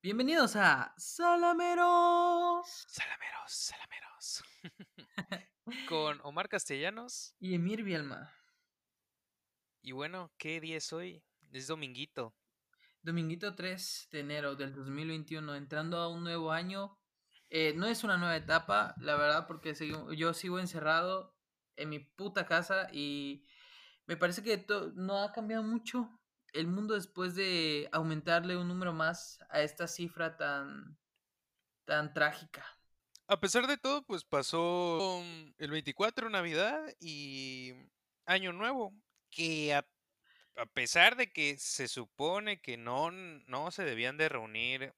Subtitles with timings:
[0.00, 4.44] Bienvenidos a Salameros Salameros, salameros.
[5.88, 7.34] Con Omar Castellanos.
[7.40, 8.32] y Emir Bielma.
[9.82, 11.22] Y bueno, ¿qué día es hoy?
[11.52, 12.34] Es dominguito.
[13.02, 16.98] Dominguito 3 de enero del 2021, entrando a un nuevo año.
[17.50, 21.34] Eh, no es una nueva etapa, la verdad, porque sigo- yo sigo encerrado
[21.76, 23.46] en mi puta casa y
[24.06, 26.17] me parece que no ha cambiado mucho
[26.52, 30.98] el mundo después de aumentarle un número más a esta cifra tan,
[31.84, 32.64] tan trágica.
[33.26, 35.22] A pesar de todo, pues pasó
[35.58, 37.74] el 24 Navidad y
[38.24, 38.94] Año Nuevo.
[39.30, 39.86] Que a,
[40.56, 44.94] a pesar de que se supone que no, no se debían de reunir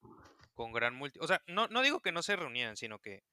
[0.54, 1.18] con gran multi...
[1.20, 3.24] O sea, no, no digo que no se reunían, sino que,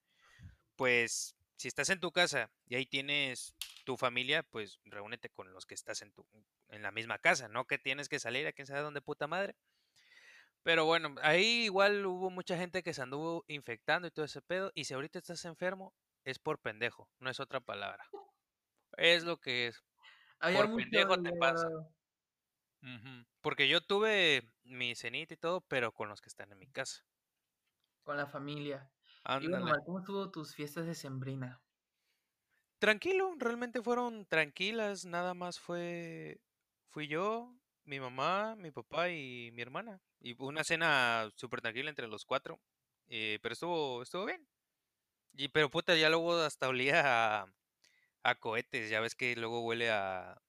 [0.76, 5.66] pues, si estás en tu casa y ahí tienes tu familia, pues reúnete con los
[5.66, 6.26] que estás en, tu,
[6.70, 9.56] en la misma casa, no que tienes que salir a quién sabe dónde puta madre.
[10.64, 14.72] Pero bueno, ahí igual hubo mucha gente que se anduvo infectando y todo ese pedo.
[14.76, 15.94] Y si ahorita estás enfermo,
[16.26, 18.04] es por pendejo, no es otra palabra.
[18.98, 19.82] Es lo que es.
[20.40, 21.68] Había Por pendejo te pasa.
[23.42, 27.04] Porque yo tuve mi cenita y todo, pero con los que están en mi casa.
[28.04, 28.90] con la familia.
[29.36, 29.64] Bueno, Ándale.
[29.64, 31.64] Omar, ¿cómo estuvo tus fiestas de Sembrina?
[32.80, 36.40] Tranquilo, realmente fueron tranquilas, nada más fue
[36.90, 37.56] fui yo,
[37.86, 40.00] mi mamá, mi papá y mi hermana.
[40.20, 42.62] Y una cena súper tranquila entre los cuatro.
[43.08, 44.48] eh, pero estuvo, estuvo bien.
[45.34, 47.54] Y pero puta, ya luego hasta olía a,
[48.24, 50.42] a cohetes, ya ves que luego huele a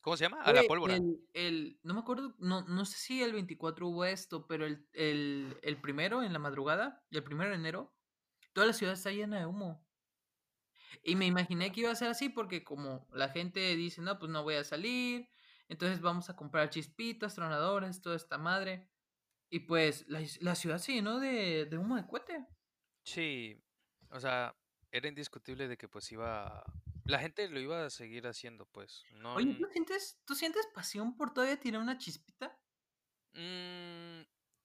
[0.00, 0.42] ¿cómo se llama?
[0.42, 0.96] A la pólvora.
[0.96, 4.86] el, el, no me acuerdo, no, no sé si el 24 hubo esto, pero el,
[4.92, 7.94] el, el primero en la madrugada, el primero de enero,
[8.52, 9.86] toda la ciudad está llena de humo.
[11.02, 14.30] Y me imaginé que iba a ser así porque como la gente dice, no, pues
[14.30, 15.28] no voy a salir,
[15.68, 18.88] entonces vamos a comprar chispitas, tronadores, toda esta madre.
[19.50, 22.46] Y pues la, la ciudad se llenó de, de humo de cohete.
[23.04, 23.62] Sí,
[24.10, 24.54] o sea,
[24.90, 26.64] era indiscutible de que pues iba
[27.08, 29.04] la gente lo iba a seguir haciendo, pues.
[29.12, 32.58] No Oye, ¿tú sientes, ¿tú sientes pasión por todavía tirar una chispita?
[33.32, 34.22] Mm,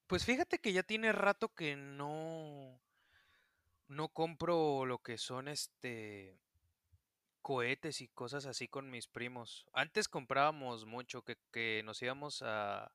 [0.07, 2.81] pues fíjate que ya tiene rato que no,
[3.88, 6.38] no compro lo que son este
[7.41, 9.66] cohetes y cosas así con mis primos.
[9.73, 12.94] Antes comprábamos mucho, que, que nos íbamos a...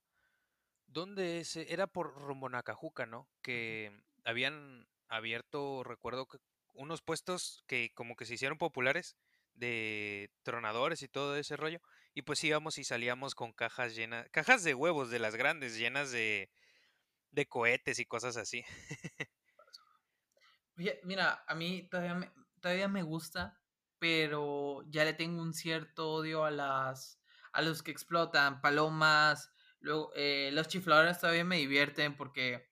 [0.86, 1.56] ¿Dónde es?
[1.56, 3.28] Era por rumbo Nacajuca, ¿no?
[3.42, 3.92] Que
[4.24, 6.38] habían abierto, recuerdo que
[6.74, 9.16] unos puestos que como que se hicieron populares
[9.58, 11.80] de tronadores y todo ese rollo.
[12.14, 16.10] Y pues íbamos y salíamos con cajas llenas, cajas de huevos de las grandes, llenas
[16.10, 16.50] de
[17.30, 18.64] de cohetes y cosas así.
[21.04, 23.60] Mira, a mí todavía me, todavía me gusta,
[23.98, 27.20] pero ya le tengo un cierto odio a las
[27.52, 32.70] a los que explotan, palomas, luego eh, los chifladores todavía me divierten porque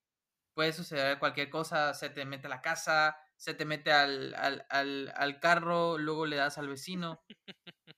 [0.54, 4.66] puede suceder cualquier cosa, se te mete a la casa, se te mete al, al,
[4.70, 7.24] al, al carro, luego le das al vecino.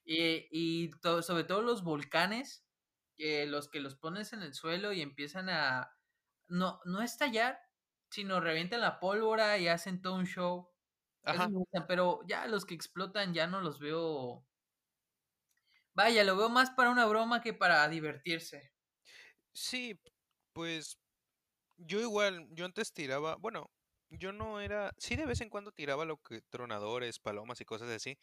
[0.04, 2.66] Y, y to- sobre todo los volcanes,
[3.18, 5.92] eh, los que los pones en el suelo y empiezan a
[6.48, 7.60] no, no estallar,
[8.10, 10.70] sino revientan la pólvora y hacen todo un show.
[11.22, 11.48] Ajá.
[11.88, 14.46] pero ya los que explotan ya no los veo.
[15.92, 18.72] Vaya, lo veo más para una broma que para divertirse.
[19.54, 19.98] Sí,
[20.52, 20.98] pues
[21.78, 23.70] yo igual, yo antes tiraba, bueno,
[24.10, 27.90] yo no era, sí de vez en cuando tiraba lo que tronadores, palomas y cosas
[27.90, 28.18] así,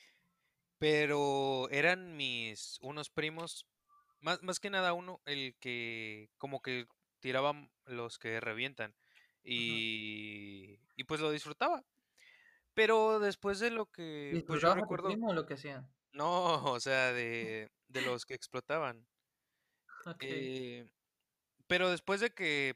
[0.78, 3.66] pero eran mis unos primos,
[4.20, 6.88] más, más que nada uno, el que como que
[7.20, 8.96] tiraban los que revientan
[9.44, 11.84] y, y pues lo disfrutaba.
[12.74, 15.54] Pero después de lo que, pues yo ¿Disfrutabas a tu recuerdo, primo o lo que
[15.54, 15.88] hacían?
[16.12, 19.08] no, o sea, de, de los que explotaban.
[20.20, 20.86] Eh,
[21.68, 22.76] pero después de que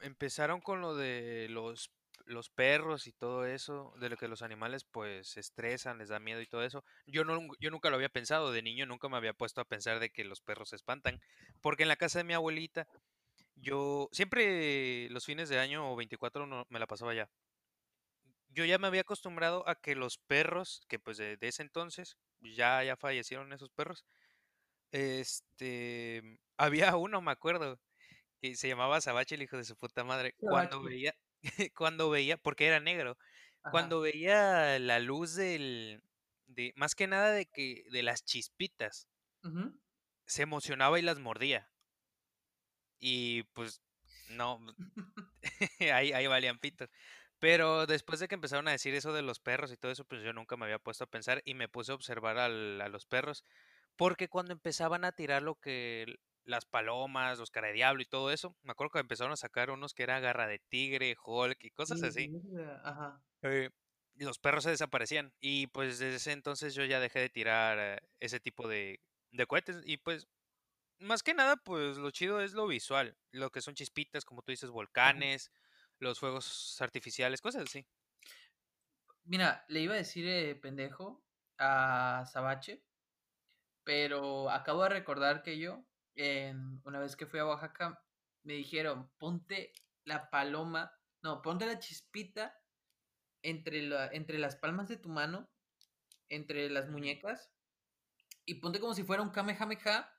[0.00, 1.90] empezaron con lo de los,
[2.28, 6.20] los perros y todo eso, de lo que los animales pues se estresan, les da
[6.20, 9.16] miedo y todo eso, yo, no, yo nunca lo había pensado, de niño nunca me
[9.16, 11.20] había puesto a pensar de que los perros se espantan,
[11.60, 12.86] porque en la casa de mi abuelita,
[13.56, 17.28] yo siempre los fines de año o 24 no, me la pasaba allá.
[18.50, 22.18] Yo ya me había acostumbrado a que los perros, que pues de, de ese entonces,
[22.40, 24.04] ya, ya fallecieron esos perros,
[24.92, 27.78] este, había uno, me acuerdo,
[28.40, 30.34] que se llamaba Sabache, el hijo de su puta madre.
[30.38, 31.14] Cuando veía,
[31.76, 33.18] cuando veía, porque era negro,
[33.62, 33.88] Ajá.
[33.88, 36.02] cuando veía la luz del,
[36.46, 39.08] de, más que nada de que, de las chispitas,
[40.26, 41.72] se emocionaba y las mordía.
[43.00, 43.82] Y pues,
[44.30, 44.60] no,
[45.92, 46.86] ahí, ahí valían pito.
[47.38, 50.22] Pero después de que empezaron a decir eso de los perros y todo eso, pues
[50.22, 53.06] yo nunca me había puesto a pensar y me puse a observar al- a los
[53.06, 53.44] perros.
[53.96, 56.16] Porque cuando empezaban a tirar lo que
[56.48, 58.56] las palomas, los cara de diablo y todo eso.
[58.62, 62.02] Me acuerdo que empezaron a sacar unos que era garra de tigre, Hulk y cosas
[62.02, 62.30] así.
[62.82, 63.22] Ajá.
[63.42, 63.70] Eh,
[64.14, 65.32] los perros se desaparecían.
[65.40, 69.00] Y pues desde ese entonces yo ya dejé de tirar eh, ese tipo de,
[69.30, 69.82] de cohetes.
[69.84, 70.26] Y pues,
[70.98, 73.16] más que nada, pues lo chido es lo visual.
[73.30, 75.52] Lo que son chispitas, como tú dices, volcanes,
[75.98, 77.86] los fuegos artificiales, cosas así.
[79.24, 81.22] Mira, le iba a decir eh, pendejo
[81.58, 82.82] a Sabache,
[83.84, 85.84] pero acabo de recordar que yo,
[86.84, 88.04] una vez que fui a Oaxaca,
[88.42, 89.72] me dijeron, ponte
[90.04, 90.92] la paloma,
[91.22, 92.54] no, ponte la chispita
[93.42, 95.48] entre, la, entre las palmas de tu mano,
[96.28, 97.50] entre las muñecas,
[98.44, 100.12] y ponte como si fuera un Kamehameha,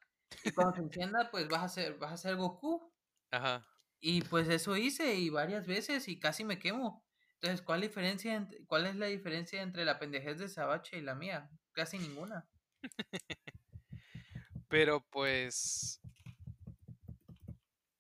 [0.44, 2.94] y cuando se encienda, pues vas a ser, vas a ser Goku.
[3.32, 3.68] Ajá.
[4.00, 7.06] Y pues eso hice, y varias veces, y casi me quemo.
[7.34, 11.50] Entonces, ¿cuál, diferencia, ¿cuál es la diferencia entre la pendejez de Sabache y la mía?
[11.72, 12.48] Casi ninguna.
[14.70, 16.00] Pero pues.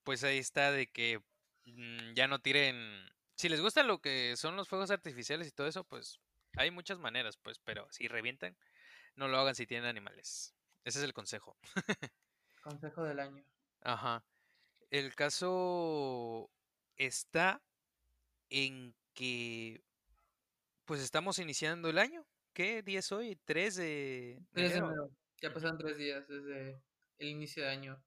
[0.03, 1.21] Pues ahí está de que
[1.65, 3.09] mm, ya no tiren.
[3.35, 6.19] Si les gusta lo que son los fuegos artificiales y todo eso, pues
[6.55, 8.57] hay muchas maneras, pues, pero si revientan,
[9.15, 10.53] no lo hagan si tienen animales.
[10.83, 11.57] Ese es el consejo.
[12.63, 13.43] consejo del año.
[13.81, 14.23] Ajá.
[14.89, 16.49] El caso
[16.97, 17.61] está
[18.49, 19.83] en que
[20.85, 22.25] pues estamos iniciando el año.
[22.53, 23.39] ¿Qué día es hoy?
[23.45, 25.11] 3 de, enero.
[25.41, 26.81] Ya pasaron tres días desde
[27.17, 28.03] el inicio de año.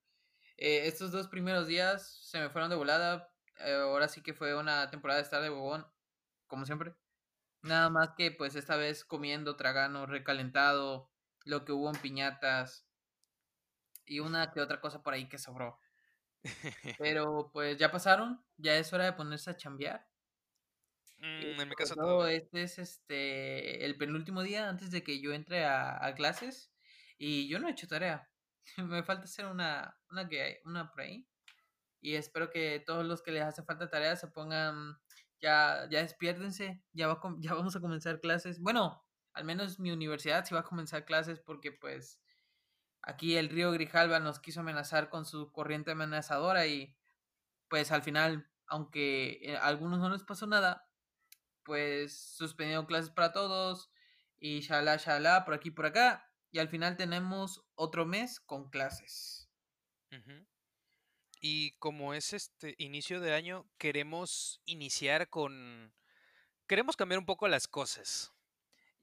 [0.57, 3.33] Eh, estos dos primeros días se me fueron de volada.
[3.59, 5.87] Eh, ahora sí que fue una temporada de estar de bobón,
[6.47, 6.95] como siempre.
[7.63, 11.11] Nada más que pues esta vez comiendo, tragando, recalentado,
[11.45, 12.87] lo que hubo en piñatas
[14.05, 15.81] y una que otra cosa por ahí que sobró.
[16.99, 20.09] Pero pues ya pasaron, ya es hora de ponerse a chambear.
[21.19, 22.27] Mm, en mi caso todo.
[22.27, 26.72] Este es este el penúltimo día antes de que yo entre a, clases
[27.25, 28.29] y yo no he hecho tarea.
[28.79, 31.29] Me falta hacer una, una que una por ahí.
[32.01, 34.99] Y espero que todos los que les hace falta tarea se pongan,
[35.41, 38.59] ya, ya despiérdense, ya, va, ya vamos a comenzar clases.
[38.59, 42.21] Bueno, al menos mi universidad sí va a comenzar clases porque pues
[43.03, 46.97] aquí el río Grijalva nos quiso amenazar con su corriente amenazadora y
[47.69, 50.89] pues al final, aunque a eh, algunos no les pasó nada,
[51.63, 53.93] pues suspendieron clases para todos
[54.41, 56.32] y shala, shala, por aquí, por acá.
[56.53, 59.49] Y al final tenemos otro mes con clases.
[61.41, 65.95] Y como es este inicio de año, queremos iniciar con...
[66.67, 68.33] Queremos cambiar un poco las cosas,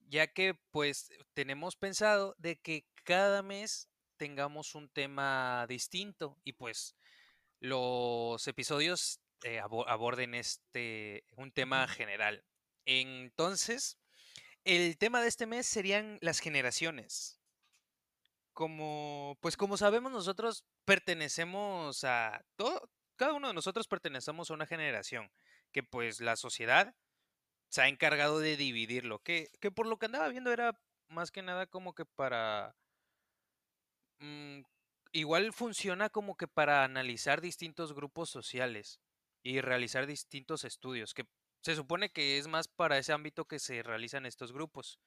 [0.08, 6.96] ya que pues tenemos pensado de que cada mes tengamos un tema distinto y pues
[7.60, 12.44] los episodios eh, aborden este un tema general.
[12.86, 13.98] Entonces,
[14.64, 17.39] el tema de este mes serían las generaciones.
[18.54, 24.66] Como, pues como sabemos nosotros pertenecemos a todo, cada uno de nosotros pertenecemos a una
[24.66, 25.32] generación
[25.72, 26.96] que pues la sociedad
[27.70, 31.42] se ha encargado de dividirlo, que, que por lo que andaba viendo era más que
[31.42, 32.76] nada como que para...
[34.20, 34.62] Mm,
[35.12, 39.00] igual funciona como que para analizar distintos grupos sociales
[39.44, 41.26] y realizar distintos estudios, que
[41.62, 45.00] se supone que es más para ese ámbito que se realizan estos grupos.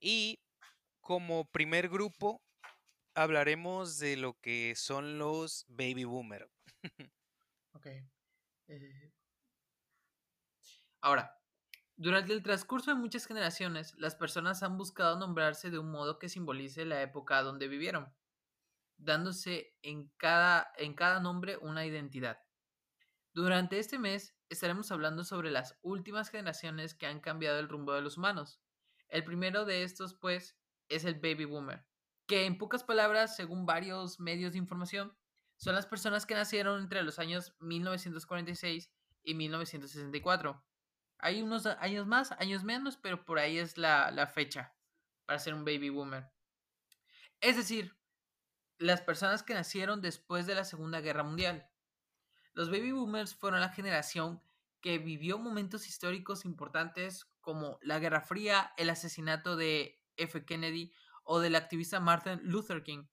[0.00, 0.40] Y
[1.00, 2.42] como primer grupo
[3.14, 6.50] hablaremos de lo que son los baby boomer.
[7.72, 7.86] ok.
[8.68, 9.12] Eh,
[11.00, 11.38] ahora,
[11.96, 16.28] durante el transcurso de muchas generaciones, las personas han buscado nombrarse de un modo que
[16.28, 18.12] simbolice la época donde vivieron,
[18.96, 22.42] dándose en cada, en cada nombre una identidad.
[23.34, 28.02] Durante este mes estaremos hablando sobre las últimas generaciones que han cambiado el rumbo de
[28.02, 28.60] los humanos.
[29.08, 31.86] El primero de estos, pues, es el baby boomer,
[32.26, 35.16] que en pocas palabras, según varios medios de información,
[35.56, 38.90] son las personas que nacieron entre los años 1946
[39.22, 40.64] y 1964.
[41.18, 44.74] Hay unos años más, años menos, pero por ahí es la, la fecha
[45.24, 46.32] para ser un baby boomer.
[47.40, 47.96] Es decir,
[48.78, 51.68] las personas que nacieron después de la Segunda Guerra Mundial.
[52.52, 54.42] Los baby boomers fueron la generación
[54.80, 60.44] que vivió momentos históricos importantes como la Guerra Fría, el asesinato de F.
[60.44, 63.04] Kennedy o del activista Martin Luther King.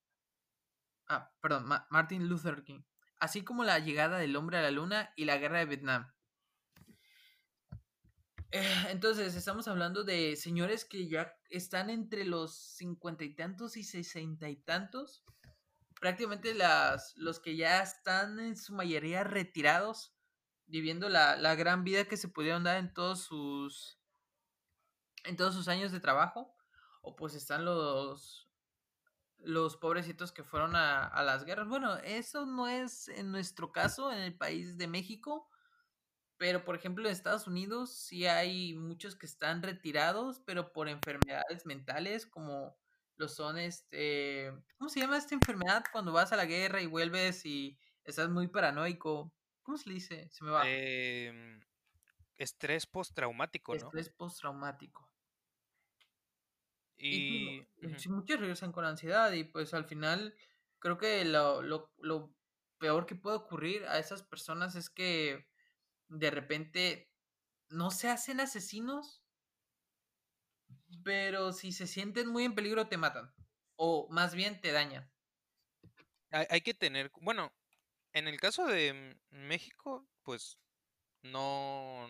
[1.07, 2.81] Ah, perdón, Martin Luther King.
[3.19, 6.11] Así como la llegada del hombre a la luna y la guerra de Vietnam.
[8.51, 13.83] Eh, entonces, estamos hablando de señores que ya están entre los cincuenta y tantos y
[13.83, 15.23] sesenta y tantos
[15.99, 20.15] prácticamente las, los que ya están en su mayoría retirados,
[20.65, 23.97] viviendo la, gran vida que se pudieron dar en todos sus
[25.25, 26.55] en todos sus años de trabajo,
[27.01, 28.45] o pues están los
[29.41, 31.69] los pobrecitos que fueron a, a, las guerras.
[31.69, 35.49] Bueno, eso no es en nuestro caso, en el país de México,
[36.37, 41.65] pero por ejemplo en Estados Unidos sí hay muchos que están retirados, pero por enfermedades
[41.65, 42.77] mentales, como
[43.19, 47.45] lo son este, ¿cómo se llama esta enfermedad cuando vas a la guerra y vuelves
[47.45, 49.33] y estás muy paranoico?
[49.61, 50.29] ¿Cómo se le dice?
[50.29, 50.63] Se me va.
[50.65, 51.59] Eh,
[52.37, 53.77] estrés postraumático, ¿no?
[53.77, 55.08] Estrés postraumático.
[56.99, 58.09] Y, y uh -huh.
[58.09, 60.35] muchos regresan con ansiedad y pues al final
[60.79, 62.35] creo que lo, lo, lo,
[62.77, 65.49] peor que puede ocurrir a esas personas es que
[66.07, 67.11] de repente
[67.67, 69.21] no se hacen asesinos,
[71.03, 73.33] pero si se sienten muy en peligro te matan
[73.75, 75.11] o más bien te dañan.
[76.31, 77.51] Hay, hay que tener, bueno,
[78.13, 80.57] en el caso de México, pues
[81.21, 82.07] no,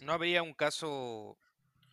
[0.00, 1.38] no habría un caso,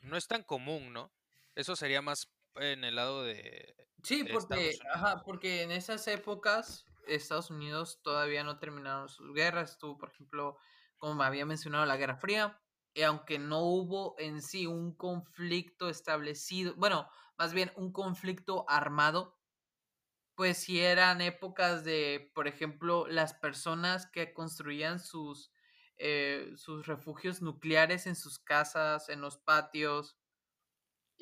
[0.01, 1.12] no es tan común, ¿no?
[1.55, 3.75] Eso sería más en el lado de.
[4.03, 9.72] Sí, de porque, ajá, porque en esas épocas Estados Unidos todavía no terminaron sus guerras.
[9.72, 10.58] Estuvo, por ejemplo,
[10.98, 12.62] como me había mencionado, la Guerra Fría.
[12.93, 19.39] Y aunque no hubo en sí un conflicto establecido, bueno, más bien un conflicto armado,
[20.36, 25.51] pues sí eran épocas de, por ejemplo, las personas que construían sus,
[25.98, 30.17] eh, sus refugios nucleares en sus casas, en los patios,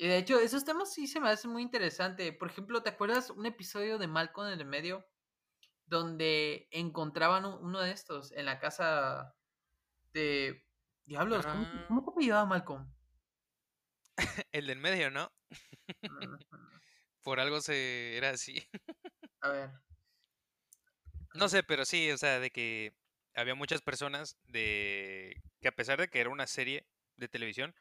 [0.00, 2.34] y de hecho, esos temas sí se me hacen muy interesantes.
[2.34, 5.06] Por ejemplo, ¿te acuerdas un episodio de Malcolm en el medio?
[5.84, 9.36] Donde encontraban uno de estos en la casa
[10.14, 10.66] de.
[11.04, 11.84] Diablos, ¿cómo, Ah.
[11.88, 12.90] ¿cómo te apellidaba Malcolm?
[14.52, 15.30] el del medio, ¿no?
[17.22, 18.66] Por algo se era así.
[19.42, 19.70] A ver.
[21.34, 22.96] No sé, pero sí, o sea, de que
[23.34, 27.74] había muchas personas de que a pesar de que era una serie de televisión,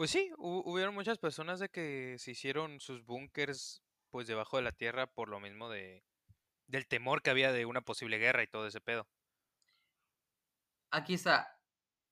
[0.00, 4.62] pues sí, hu- hubieron muchas personas de que se hicieron sus búnkers pues debajo de
[4.62, 6.06] la tierra por lo mismo de
[6.66, 9.06] del temor que había de una posible guerra y todo ese pedo.
[10.90, 11.60] Aquí está.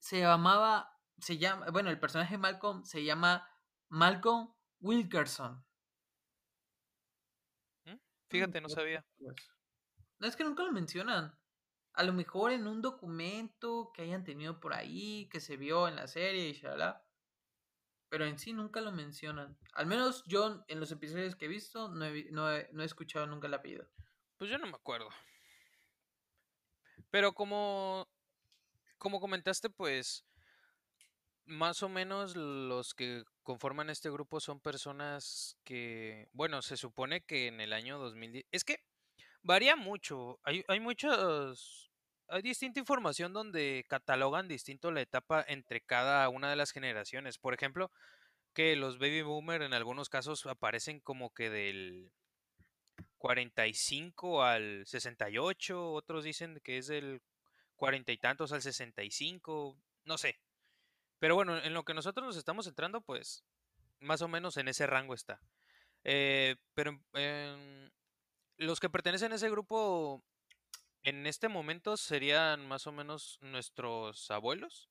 [0.01, 1.01] Se llamaba.
[1.17, 1.71] Se llama.
[1.71, 3.49] Bueno, el personaje de Malcolm se llama
[3.89, 5.65] Malcolm Wilkerson.
[7.87, 7.97] ¿Mm?
[8.29, 9.03] Fíjate, no sabía.
[10.19, 11.39] No es que nunca lo mencionan.
[11.95, 15.97] A lo mejor en un documento que hayan tenido por ahí, que se vio en
[15.97, 17.08] la serie y shalala.
[18.09, 19.59] Pero en sí nunca lo mencionan.
[19.75, 22.87] Al menos yo en los episodios que he visto no he, no he, no he
[22.87, 23.87] escuchado nunca el apellido.
[24.37, 25.09] Pues yo no me acuerdo.
[27.11, 28.09] Pero como
[28.99, 30.25] como comentaste, pues
[31.47, 37.47] más o menos los que conforman este grupo son personas que, bueno, se supone que
[37.47, 38.85] en el año 2010, es que
[39.43, 41.88] varía mucho, hay, hay muchos,
[42.29, 47.39] hay distinta información donde catalogan distinto la etapa entre cada una de las generaciones.
[47.39, 47.91] Por ejemplo,
[48.53, 52.13] que los baby boomer en algunos casos aparecen como que del
[53.19, 57.23] 45 al 68, otros dicen que es del
[57.77, 60.39] cuarenta y tantos al 65, no sé.
[61.19, 63.45] Pero bueno, en lo que nosotros nos estamos centrando, pues
[64.01, 65.41] más o menos en ese rango está.
[66.05, 67.01] Eh, pero
[68.57, 70.23] los que pertenecen a ese grupo
[71.09, 74.91] en este momento serían más o menos nuestros abuelos.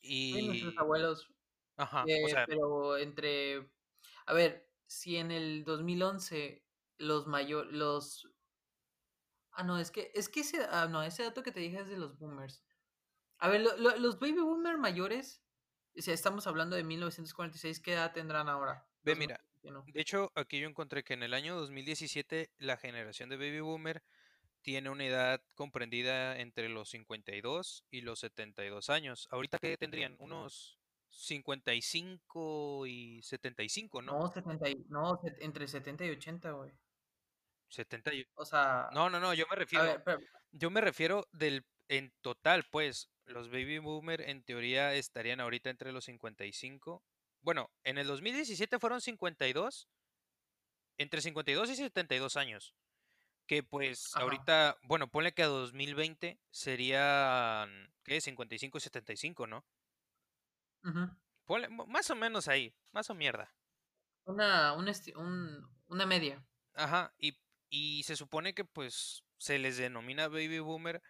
[0.00, 0.34] Y...
[0.34, 1.28] Sí, nuestros abuelos.
[1.76, 3.70] Ajá, eh, o sea, pero entre...
[4.26, 6.64] A ver, si en el 2011
[6.98, 7.72] los mayores...
[7.72, 8.28] Los...
[9.52, 11.88] Ah, no, es que, es que ese, ah, no, ese dato que te dije es
[11.88, 12.64] de los boomers.
[13.38, 15.42] A ver, lo, lo, los baby boomer mayores,
[15.96, 18.86] o sea, estamos hablando de 1946, ¿qué edad tendrán ahora?
[19.02, 23.36] Ve, mira, de hecho, aquí yo encontré que en el año 2017 la generación de
[23.36, 24.02] baby boomer
[24.62, 29.28] tiene una edad comprendida entre los 52 y los 72 años.
[29.30, 30.78] Ahorita qué tendrían unos
[31.10, 34.18] 55 y 75, ¿no?
[34.18, 36.72] No, 70 y, no entre 70 y 80, güey.
[37.68, 38.26] 70 y...
[38.34, 40.18] O sea, no, no, no, yo me refiero ver, pero...
[40.52, 45.92] yo me refiero del en total, pues los baby boomer en teoría estarían ahorita entre
[45.92, 47.02] los 55.
[47.42, 49.88] Bueno, en el 2017 fueron 52
[50.98, 52.74] entre 52 y 72 años.
[53.50, 54.22] Que pues Ajá.
[54.22, 58.20] ahorita, bueno, ponle que a 2020 serían, ¿qué?
[58.20, 59.66] 55 y 75, ¿no?
[60.84, 61.16] Uh -huh.
[61.44, 63.54] ponle, más o menos ahí, más o mierda.
[64.24, 66.42] Una, un un, una media.
[66.74, 67.38] Ajá, y,
[67.68, 71.02] y se supone que pues se les denomina baby boomer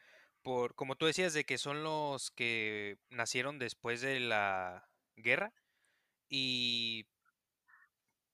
[0.42, 5.52] por, como tú decías, de que son los que nacieron después de la guerra
[6.28, 7.08] y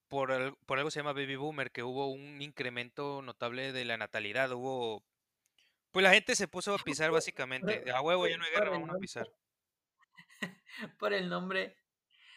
[0.09, 4.53] por, por algo se llama baby boomer, que hubo un incremento notable de la natalidad,
[4.53, 5.03] hubo...
[5.93, 8.91] Pues la gente se puso a pisar básicamente, a huevo ya no hay guerra, vamos
[8.91, 9.27] a pisar.
[10.99, 11.77] Por el nombre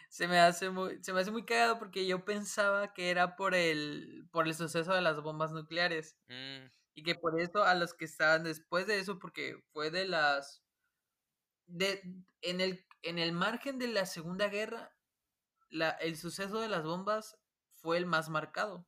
[0.09, 3.53] se me hace muy, se me hace muy cagado porque yo pensaba que era por
[3.55, 6.17] el, por el suceso de las bombas nucleares.
[6.27, 10.05] Mm, Y que por eso a los que estaban después de eso, porque fue de
[10.05, 10.63] las.
[11.67, 12.01] De,
[12.41, 14.91] en, el, en el margen de la Segunda Guerra,
[15.69, 17.37] la, el suceso de las bombas
[17.81, 18.87] fue el más marcado.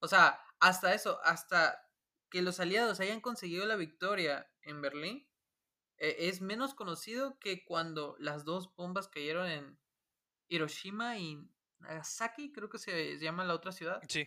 [0.00, 1.88] O sea, hasta eso, hasta
[2.30, 5.28] que los aliados hayan conseguido la victoria en Berlín,
[5.98, 9.78] eh, es menos conocido que cuando las dos bombas cayeron en
[10.48, 11.48] Hiroshima y
[11.78, 14.02] Nagasaki, creo que se llama la otra ciudad.
[14.08, 14.26] sí.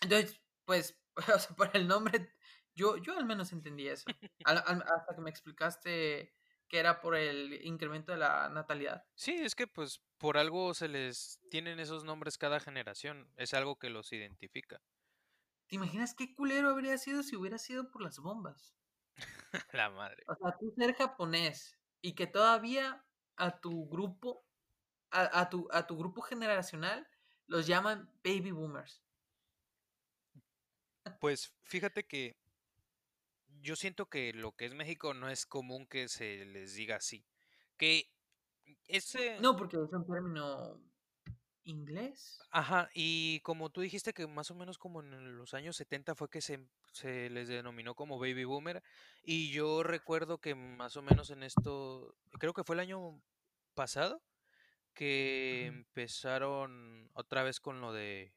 [0.00, 2.32] Entonces, pues, o sea, por el nombre,
[2.74, 4.04] yo, yo al menos entendí eso.
[4.44, 6.37] Al- al- hasta que me explicaste
[6.68, 9.04] que era por el incremento de la natalidad.
[9.14, 13.32] Sí, es que pues por algo se les tienen esos nombres cada generación.
[13.36, 14.82] Es algo que los identifica.
[15.66, 18.74] ¿Te imaginas qué culero habría sido si hubiera sido por las bombas?
[19.72, 20.24] La madre.
[20.26, 23.04] O sea, tú ser japonés y que todavía
[23.36, 24.46] a tu grupo,
[25.10, 27.06] a, a tu, a tu grupo generacional,
[27.46, 29.02] los llaman baby boomers.
[31.20, 32.36] Pues fíjate que
[33.60, 37.24] yo siento que lo que es México no es común que se les diga así.
[37.76, 38.10] Que
[38.86, 39.38] ese...
[39.40, 40.80] No, porque es un término
[41.64, 42.40] inglés.
[42.50, 46.30] Ajá, y como tú dijiste que más o menos como en los años 70 fue
[46.30, 48.82] que se, se les denominó como baby boomer,
[49.22, 53.20] y yo recuerdo que más o menos en esto, creo que fue el año
[53.74, 54.22] pasado,
[54.94, 58.32] que empezaron otra vez con lo de,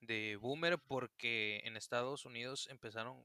[0.00, 3.24] de boomer, porque en Estados Unidos empezaron,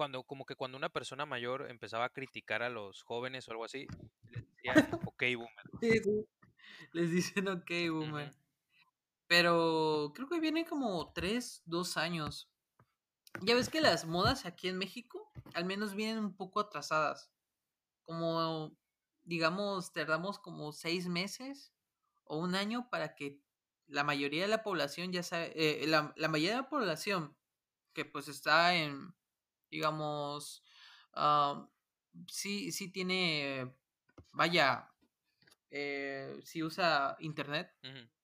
[0.00, 3.66] cuando, como que cuando una persona mayor empezaba a criticar a los jóvenes o algo
[3.66, 3.86] así,
[4.30, 4.74] les decían
[5.12, 5.70] ok boomer.
[5.78, 6.26] Sí, sí.
[6.92, 8.34] Les dicen ok, boomer.
[9.26, 12.50] Pero creo que viene como tres, dos años.
[13.42, 17.30] Ya ves que las modas aquí en México al menos vienen un poco atrasadas.
[18.06, 18.74] Como,
[19.24, 21.74] digamos, tardamos como seis meses
[22.24, 23.38] o un año para que
[23.86, 27.36] la mayoría de la población ya sabe, eh, la, la mayoría de la población
[27.92, 29.14] que pues está en,
[29.70, 30.64] digamos,
[31.14, 31.68] ah,
[32.28, 33.74] sí, sí tiene,
[34.32, 34.90] vaya,
[35.70, 37.72] eh, sí usa internet.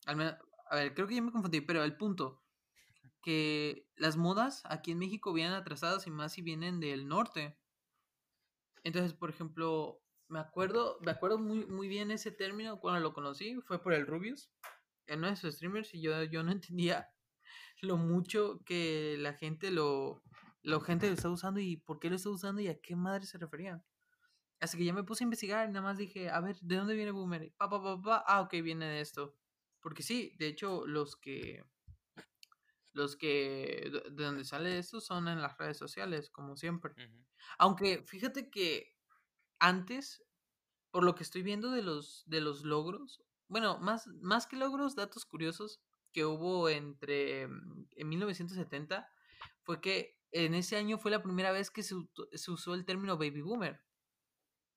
[0.07, 0.37] Al menos,
[0.69, 2.43] a ver, creo que ya me confundí, pero el punto,
[3.23, 7.59] que las modas aquí en México vienen atrasadas y más si vienen del norte.
[8.85, 13.57] Entonces, por ejemplo, me acuerdo, me acuerdo muy, muy bien ese término cuando lo conocí,
[13.63, 14.51] fue por el Rubius,
[15.07, 17.11] en uno de sus streamers, y yo, yo no entendía
[17.83, 20.23] lo mucho que la gente lo,
[20.67, 23.25] lo gente lo está usando y por qué lo está usando y a qué madre
[23.25, 23.83] se refería.
[24.59, 26.97] Así que ya me puse a investigar y nada más dije, a ver, ¿de dónde
[26.97, 27.53] viene Boomer?
[27.57, 28.25] Pa, pa, pa, pa.
[28.27, 29.37] Ah, ok, viene de esto.
[29.81, 31.65] Porque sí, de hecho, los que.
[32.93, 33.91] Los que.
[33.93, 36.95] De de donde sale esto son en las redes sociales, como siempre.
[37.59, 38.93] Aunque fíjate que
[39.61, 40.25] antes,
[40.91, 44.97] por lo que estoy viendo de los, de los logros, bueno, más, más que logros,
[44.97, 45.81] datos curiosos
[46.13, 49.09] que hubo entre mm, en 1970,
[49.63, 51.95] fue que en ese año fue la primera vez que se,
[52.33, 53.83] se usó el término baby boomer.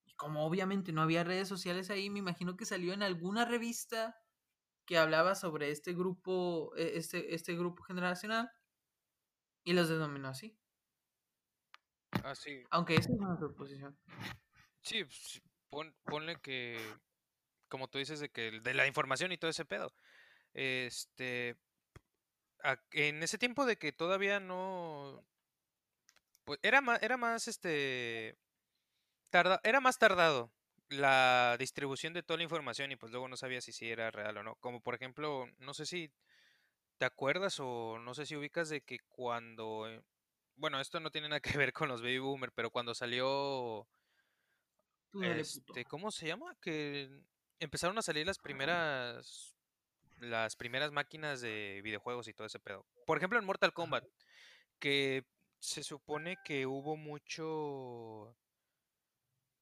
[0.05, 4.15] Y como obviamente no había redes sociales ahí, me imagino que salió en alguna revista
[4.85, 8.49] que hablaba sobre este grupo, e- este, este grupo generacional
[9.63, 10.57] y los denominó así.
[12.23, 12.63] Ah, sí.
[12.71, 13.97] Aunque esa es una suposición.
[14.81, 16.79] Sí, pues, pon- ponle que,
[17.67, 19.93] como tú dices, de que de la información y todo ese pedo.
[20.53, 21.55] Este,
[22.91, 25.23] en ese tiempo de que todavía no,
[26.43, 28.37] pues era más, era más, este,
[29.29, 30.51] tarda, era más tardado
[30.89, 34.37] la distribución de toda la información y pues luego no sabía si sí era real
[34.37, 34.55] o no.
[34.55, 36.11] Como por ejemplo, no sé si
[36.97, 40.01] te acuerdas o no sé si ubicas de que cuando, eh,
[40.55, 43.87] bueno, esto no tiene nada que ver con los baby boomer, pero cuando salió
[45.13, 46.55] este, ¿cómo se llama?
[46.61, 47.09] Que
[47.59, 49.55] empezaron a salir las primeras,
[50.19, 52.85] las primeras máquinas de videojuegos y todo ese pedo.
[53.05, 53.73] Por ejemplo, en Mortal.
[53.73, 54.05] Kombat,
[54.79, 55.25] que
[55.59, 58.35] se supone que hubo mucho,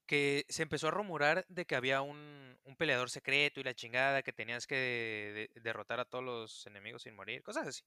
[0.06, 4.24] que se empezó a rumorar de que había un, un peleador secreto y la chingada,
[4.24, 7.84] que tenías que de- de- derrotar a todos los enemigos sin morir, cosas así.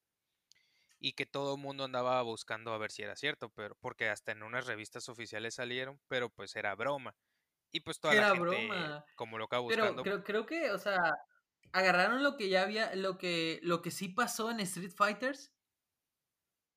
[0.98, 4.33] Y que todo el mundo andaba buscando a ver si era cierto, pero porque hasta
[4.33, 7.16] en unas revistas oficiales salieron, pero pues era broma.
[7.72, 9.04] Y pues toda la Era gente, broma.
[9.14, 10.98] como loca Pero buscando, creo, creo que, o sea,
[11.72, 15.52] agarraron lo que ya había, lo que, lo que sí pasó en Street Fighters.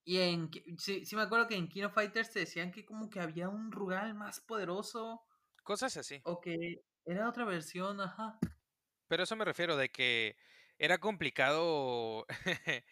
[0.06, 3.10] Y en, sí, sí me acuerdo que en King of Fighters te decían que como
[3.10, 5.24] que había un Rugal más poderoso.
[5.64, 6.20] cosas así.
[6.24, 8.38] O que era otra versión, ajá.
[9.08, 10.36] Pero eso me refiero de que
[10.78, 12.26] era complicado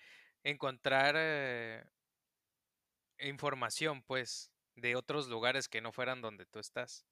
[0.43, 1.83] encontrar eh,
[3.19, 7.05] información, pues, de otros lugares que no fueran donde tú estás.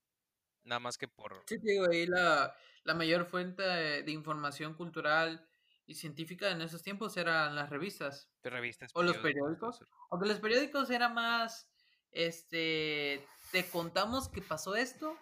[0.63, 5.47] Nada más que por Sí, digo, ahí la, la mayor fuente de, de información cultural
[5.89, 9.83] y científica en esos tiempos eran las revistas de revistas, o los periódicos.
[10.11, 11.67] Aunque los periódicos era más,
[12.11, 15.17] este, te contamos que pasó esto,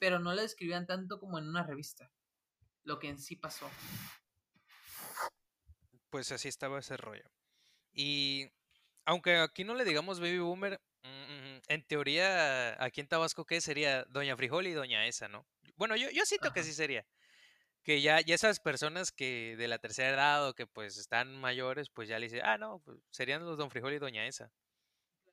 [0.00, 2.10] pero no lo escribían tanto como en una revista,
[2.82, 3.70] lo que en sí pasó.
[6.10, 7.30] Pues así estaba ese rollo.
[7.92, 8.50] Y
[9.04, 10.80] aunque aquí no le digamos baby boomer,
[11.70, 14.04] en teoría aquí en Tabasco, ¿qué sería?
[14.08, 15.46] Doña Frijol y Doña Esa, ¿no?
[15.76, 17.06] Bueno, yo, yo siento que sí sería.
[17.82, 21.88] Que ya, ya esas personas que de la tercera edad o que pues están mayores,
[21.88, 24.52] pues ya le dicen, ah, no, pues serían los Don Frijol y Doña Esa.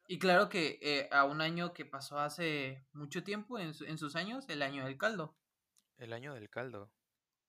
[0.08, 3.98] Y claro que eh, a un año que pasó hace mucho tiempo en, su- en
[3.98, 5.36] sus años, el año del caldo.
[5.98, 6.94] El año del caldo.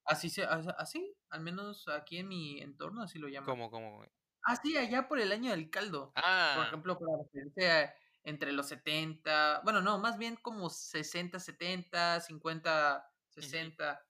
[0.04, 3.44] Así se, as- así, al menos aquí en mi entorno así lo llaman.
[3.48, 4.04] ¿Cómo, cómo?
[4.42, 6.06] Ah, sí, allá por el año del caldo.
[6.14, 11.40] Por Ah, ejemplo, para referirse a entre los 70, bueno, no, más bien como 60,
[11.40, 13.42] 70, 50, ujú.
[13.42, 14.04] 60.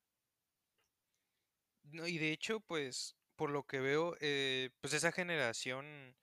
[1.84, 6.16] No, y de hecho, pues, por lo que veo, eh, pues esa generación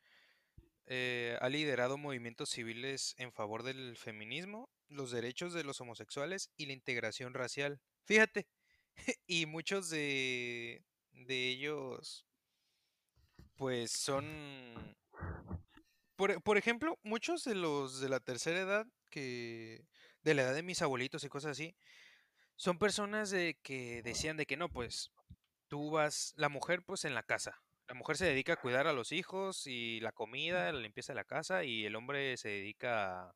[0.87, 6.67] eh, ha liderado movimientos civiles en favor del feminismo, los derechos de los homosexuales y
[6.67, 7.81] la integración racial.
[8.03, 8.47] Fíjate,
[9.27, 12.25] y muchos de, de ellos,
[13.55, 14.95] pues son,
[16.15, 19.85] por, por ejemplo, muchos de los de la tercera edad, que
[20.23, 21.75] de la edad de mis abuelitos y cosas así,
[22.55, 25.11] son personas de que decían de que no, pues
[25.67, 27.61] tú vas, la mujer pues en la casa.
[27.87, 31.17] La mujer se dedica a cuidar a los hijos y la comida, la limpieza de
[31.17, 33.35] la casa y el hombre se dedica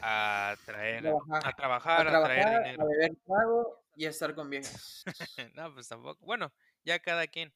[0.00, 2.86] a, a A traer, trabajar, a a trabajar, a traer trabajar, a dinero.
[2.86, 5.06] beber trago y a estar con viejas.
[5.54, 6.24] No, pues tampoco.
[6.24, 6.52] Bueno,
[6.84, 7.52] ya cada quien.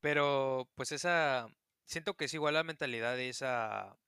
[0.00, 1.48] Pero pues esa,
[1.90, 3.98] siento que es igual la mentalidad de esa,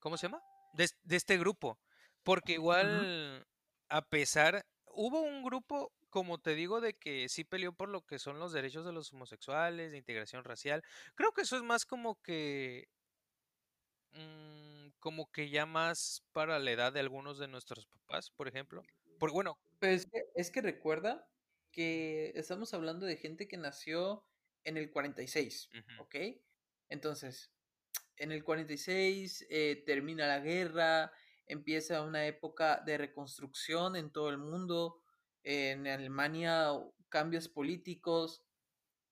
[0.00, 0.42] ¿cómo se llama?
[0.72, 1.78] De, de este grupo.
[2.24, 3.46] Porque igual,
[3.88, 8.18] a pesar, hubo un grupo, como te digo, de que sí peleó por lo que
[8.18, 10.82] son los derechos de los homosexuales, de integración racial.
[11.14, 12.88] Creo que eso es más como que,
[14.12, 18.82] mm, como que ya más para la edad de algunos de nuestros papás, por ejemplo.
[19.18, 21.28] Por, bueno, Pero es que, es que recuerda
[21.70, 24.24] que estamos hablando de gente que nació
[24.64, 26.16] en el 46, ujú, ¿ok?
[26.88, 27.52] Entonces,
[28.16, 31.12] en el 46 eh, termina la guerra,
[31.46, 35.02] empieza una época de reconstrucción en todo el mundo,
[35.42, 36.68] en Alemania
[37.08, 38.44] cambios políticos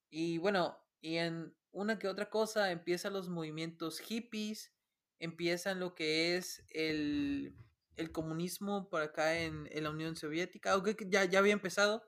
[0.09, 4.73] y bueno, y en una que otra cosa empiezan los movimientos hippies,
[5.19, 7.55] empiezan lo que es el,
[7.95, 12.03] el comunismo por acá en, en la Unión Soviética, aunque que ya, ya había empezado,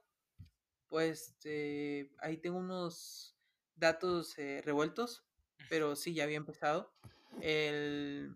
[0.87, 3.32] pues eh, ahí tengo unos
[3.75, 5.25] datos eh, revueltos,
[5.69, 6.93] pero sí, ya había empezado.
[7.41, 8.35] El,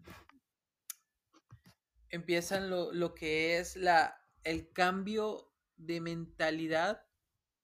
[2.09, 7.05] empiezan lo, lo que es la, el cambio de mentalidad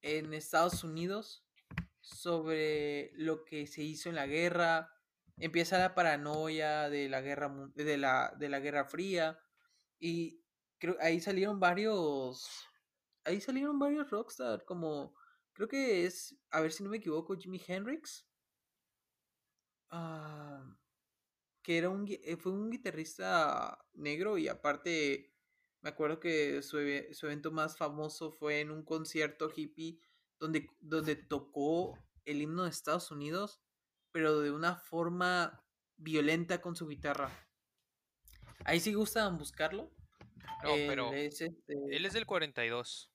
[0.01, 1.43] en Estados Unidos
[1.99, 4.91] sobre lo que se hizo en la guerra.
[5.37, 9.39] Empieza la paranoia de la guerra de la, de la Guerra Fría.
[9.99, 10.43] Y
[10.77, 12.67] creo ahí salieron varios.
[13.23, 14.65] Ahí salieron varios rockstar.
[14.65, 15.15] Como.
[15.53, 16.37] Creo que es.
[16.51, 17.37] A ver si no me equivoco.
[17.37, 18.27] Jimi Hendrix.
[19.89, 20.75] ah,
[21.63, 25.33] que era un, eh, fue un guitarrista negro y aparte
[25.81, 26.77] me acuerdo que su,
[27.13, 29.99] su evento más famoso fue en un concierto hippie
[30.39, 33.61] donde, donde tocó el himno de Estados Unidos,
[34.11, 35.63] pero de una forma
[35.97, 37.29] violenta con su guitarra.
[38.65, 39.91] Ahí sí gustan buscarlo.
[40.63, 41.75] no, Él pero es este.
[41.91, 43.11] él es del 42,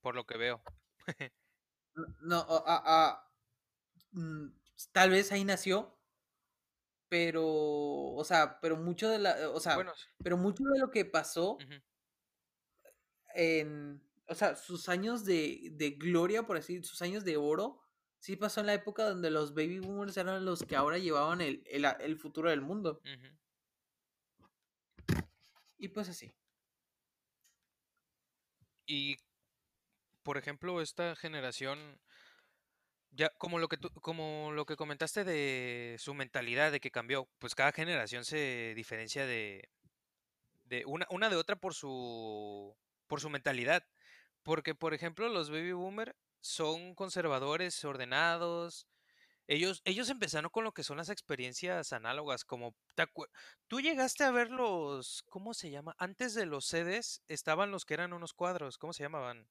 [0.00, 0.62] por lo que veo.
[2.22, 3.30] No, ah, ah,
[4.12, 4.48] mm,
[4.92, 5.98] tal vez ahí nació,
[7.08, 11.04] pero, o sea, pero mucho de la, o sea, Bueno, pero mucho de lo que
[11.04, 11.58] pasó
[13.34, 17.80] en, o sea, sus años de, de gloria, por así, sus años de oro,
[18.18, 21.62] sí pasó en la época donde los baby boomers eran los que ahora llevaban el,
[21.66, 23.00] el, el futuro del mundo.
[25.78, 26.32] Y pues así.
[28.86, 29.16] Y
[30.22, 32.00] por ejemplo, esta generación,
[33.10, 37.28] ya como lo que tú, como lo que comentaste de su mentalidad, de que cambió,
[37.38, 39.70] pues cada generación se diferencia de,
[40.64, 43.84] de una, una de otra por su, por su mentalidad.
[44.42, 48.88] Porque, por ejemplo, los baby boomer son conservadores, ordenados.
[49.48, 53.28] Ellos, ellos empezaron con lo que son las experiencias análogas, como ¿te acue-
[53.68, 55.94] tú llegaste a ver los, ¿cómo se llama?
[55.98, 59.48] Antes de los CDs estaban los que eran unos cuadros, ¿cómo se llamaban?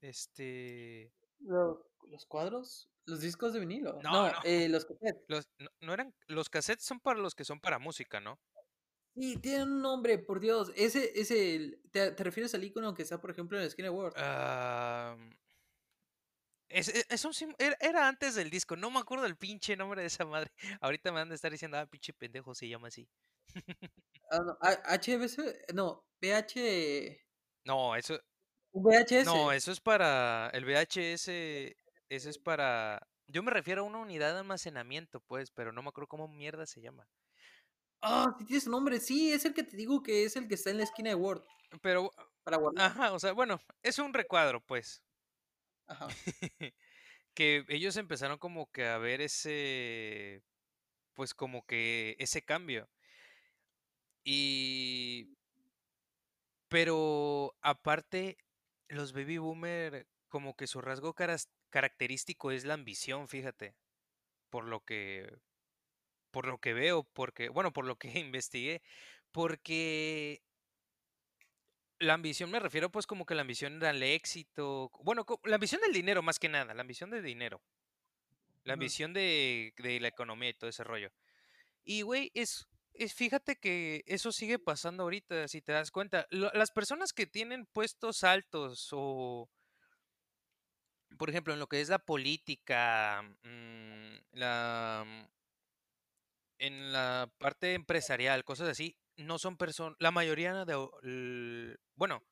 [0.00, 3.94] Este, Los, los cuadros, los discos de vinilo.
[4.02, 5.24] no, No, no, eh, los cassettes.
[5.28, 8.38] los, no, no eran, los cassettes son para los que son para música, ¿no?
[9.14, 10.70] Sí, tiene un nombre, por Dios.
[10.76, 11.80] Ese es el.
[11.90, 14.14] ¿Te, te refieres al icono que está, por ejemplo, en esquina de Word?
[14.16, 15.16] Ah,
[16.68, 20.06] es, es- es un era, antes del disco, no me acuerdo el pinche nombre de
[20.08, 20.52] esa madre.
[20.80, 23.08] Ahorita me van a estar diciendo, ah, pinche pendejo, se llama así.
[24.30, 27.24] Ah, no, HBC, no, VH.
[27.64, 28.18] No, eso,
[28.82, 29.24] VHS.
[29.24, 31.74] no, eso es para el VHS, ese
[32.08, 33.06] es para.
[33.26, 36.66] Yo me refiero a una unidad de almacenamiento, pues, pero no me acuerdo cómo mierda
[36.66, 37.08] se llama.
[38.00, 39.00] Ah, sí tiene su nombre.
[39.00, 41.16] Sí, es el que te digo que es el que está en la esquina de
[41.16, 41.42] Word.
[41.82, 42.10] Pero,
[42.44, 42.90] Para guardar.
[42.90, 45.02] ajá, o sea, bueno, es un recuadro, pues.
[45.86, 46.08] Ajá.
[47.34, 50.42] que ellos empezaron como que a ver ese,
[51.14, 52.88] pues como que ese cambio.
[54.24, 55.36] Y,
[56.68, 58.38] pero aparte,
[58.88, 63.74] los baby boomer, como que su rasgo caras- característico es la ambición, fíjate,
[64.50, 65.38] por lo que,
[66.30, 68.82] por lo que veo, porque, bueno, por lo que investigué,
[69.32, 70.42] porque
[71.98, 75.92] la ambición me refiero pues como que la ambición al éxito, bueno, la ambición del
[75.92, 77.60] dinero más que nada, la ambición del dinero.
[78.64, 81.10] La ambición de, de la economía y todo ese rollo.
[81.84, 82.68] Y, güey, es,
[83.06, 86.26] fíjate que eso sigue pasando ahorita, si te das cuenta.
[86.30, 89.48] Las personas que tienen puestos altos o,
[91.16, 95.24] por ejemplo, en lo que es la política, mm, la, mm,
[96.58, 102.22] en la parte empresarial, cosas así, no son personas, la mayoría de, bueno,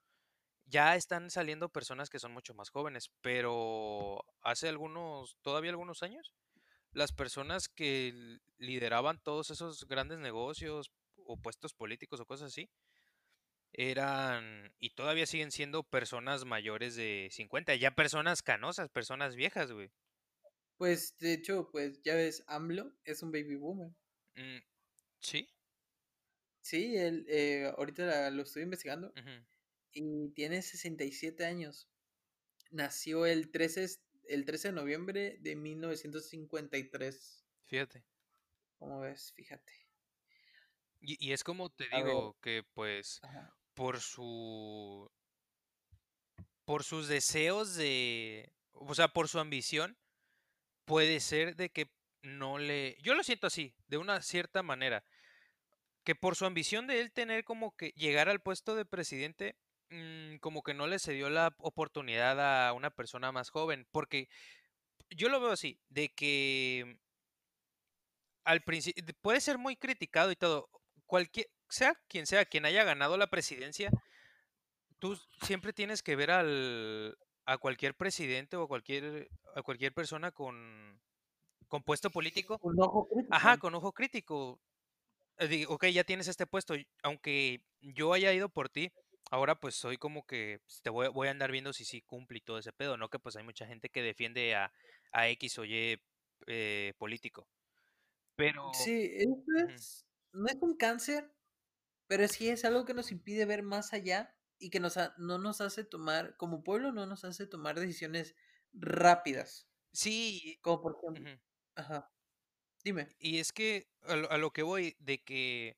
[0.67, 6.35] ya están saliendo personas que son mucho más jóvenes, pero hace algunos, todavía algunos años
[6.97, 12.71] las personas que lideraban todos esos grandes negocios o puestos políticos o cosas así,
[13.73, 19.91] eran y todavía siguen siendo personas mayores de 50, ya personas canosas, personas viejas, güey.
[20.79, 23.95] Pues, de hecho, pues ya ves, AMLO es un baby boomer.
[24.37, 24.63] Mm,
[25.21, 25.49] sí.
[26.61, 29.33] Sí, él, eh, ahorita la- lo estoy investigando ujú,
[29.93, 31.91] y tiene 67 años.
[32.73, 37.45] Nació el 13, es- el 13 de noviembre de 1953.
[37.67, 38.05] Fíjate.
[38.79, 39.33] ¿Cómo ves?
[39.35, 39.73] Fíjate.
[41.01, 42.07] Y, y es como te A ver.
[42.07, 43.55] digo que pues Ajá.
[43.75, 45.11] por su
[46.65, 49.97] por sus deseos de, o sea, por su ambición,
[50.85, 51.91] puede ser de que
[52.23, 55.05] no le, yo lo siento así, de una cierta manera,
[56.05, 59.57] que por su ambición de él tener como que llegar al puesto de presidente,
[59.91, 64.29] mm, como que no le cedió la oportunidad a una persona más joven, porque
[65.11, 66.99] yo lo veo así, de que
[68.45, 70.71] al principio puede ser muy criticado y todo,
[71.07, 73.91] cualquier, sea quien sea quien haya ganado la presidencia,
[74.99, 80.33] tú siempre tienes que ver al, a cualquier presidente o a cualquier, a cualquier persona
[80.33, 81.01] con,
[81.69, 83.35] con puesto político, Un ojo crítico.
[83.35, 84.61] ajá, con ojo crítico.
[85.39, 88.93] Eh, digo, ok, ya tienes este puesto, aunque yo haya ido por ti,
[89.31, 92.39] ahora pues soy como que pues, te voy, voy a andar viendo si sí cumple
[92.39, 93.09] y todo ese pedo, ¿no?
[93.11, 94.73] Que pues hay mucha gente que defiende a,
[95.13, 96.01] a X o Y
[96.47, 97.49] eh, político.
[98.37, 101.35] Pero, Sí, es, no es un cáncer,
[102.09, 105.39] pero sí es algo que nos impide ver más allá y que nos ha- no
[105.39, 108.37] nos hace tomar, como pueblo, no nos hace tomar decisiones
[108.73, 109.71] rápidas.
[109.93, 111.33] sí, Como por ejemplo,
[111.77, 112.15] ajá,
[112.85, 113.17] dime.
[113.19, 115.77] y es que a lo, a lo que voy, de que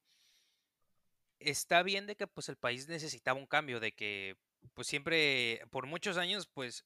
[1.39, 4.37] está bien de que pues el país necesitaba un cambio, de que
[4.75, 6.85] pues siempre, por muchos años, pues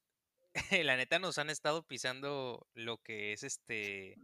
[0.85, 4.17] la neta nos han estado pisando lo que es este,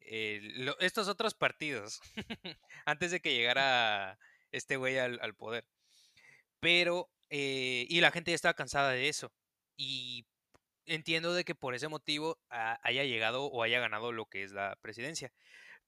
[0.00, 2.00] estos otros partidos,
[2.84, 4.18] antes de que llegara
[4.50, 5.66] este güey al, poder.
[6.60, 9.32] Pero, eh, y la gente ya estaba cansada de eso.
[9.76, 10.26] Y
[10.86, 14.76] entiendo de que por ese motivo haya llegado o haya ganado lo que es la
[14.82, 15.32] presidencia.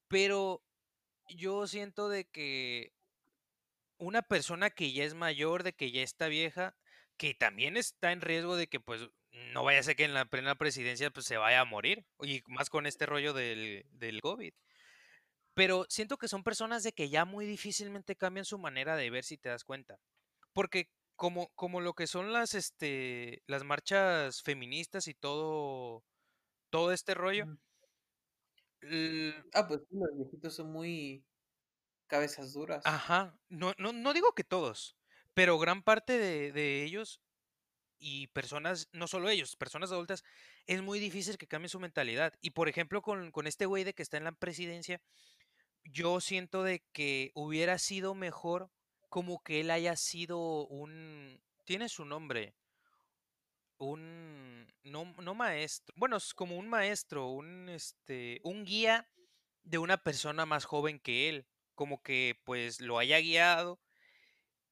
[0.09, 0.63] Pero
[1.29, 2.93] yo siento de que
[3.99, 6.77] una persona que ya es mayor, de que ya está vieja,
[7.17, 9.09] que también está en riesgo de que pues
[9.53, 12.43] no vaya a ser que en la plena presidencia pues se vaya a morir, y
[12.47, 14.55] más con este rollo del, del COVID.
[15.55, 19.25] Pero siento que son personas de que ya muy difícilmente cambian su manera de ver
[19.25, 19.99] si te das cuenta.
[20.53, 26.05] Porque como, como lo que son las, este, las marchas feministas y todo,
[26.71, 27.47] todo este rollo,
[29.55, 31.25] Ah, pues los viejitos son muy
[32.07, 32.85] cabezas duras.
[32.85, 34.97] ajá, no, no, no digo que todos,
[35.35, 37.21] pero gran parte de, de ellos
[37.99, 40.25] y personas, no solo ellos, personas adultas,
[40.67, 42.35] es muy difícil que cambien su mentalidad.
[42.41, 45.01] Y por ejemplo, con, con este güey de que está en la presidencia,
[45.85, 48.71] yo siento de que hubiera sido mejor
[49.09, 52.55] como que él haya sido un, tiene su nombre,
[53.79, 59.09] un, no, no maestro, bueno, es como un maestro, un, este, un guía
[59.63, 61.47] de una persona más joven que él.
[61.75, 63.81] Como que pues lo haya guiado,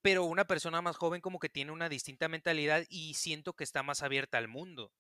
[0.03, 3.83] pero una persona más joven como que tiene una distinta mentalidad y siento que está
[3.83, 4.93] más abierta al mundo,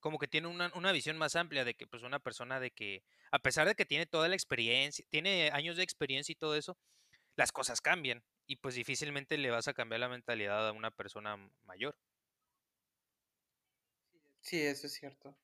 [0.00, 3.04] como que tiene una, una visión más amplia de que pues una persona de que
[3.32, 6.78] a pesar de que tiene toda la experiencia, tiene años de experiencia y todo eso,
[7.36, 11.36] las cosas cambian y pues difícilmente le vas a cambiar la mentalidad a una persona
[11.64, 11.96] mayor.
[14.42, 15.34] Sí, eso es cierto.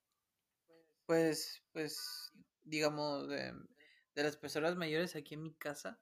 [1.06, 2.32] Pues, pues,
[2.64, 3.52] digamos, de,
[4.14, 6.00] de las personas mayores aquí en mi casa,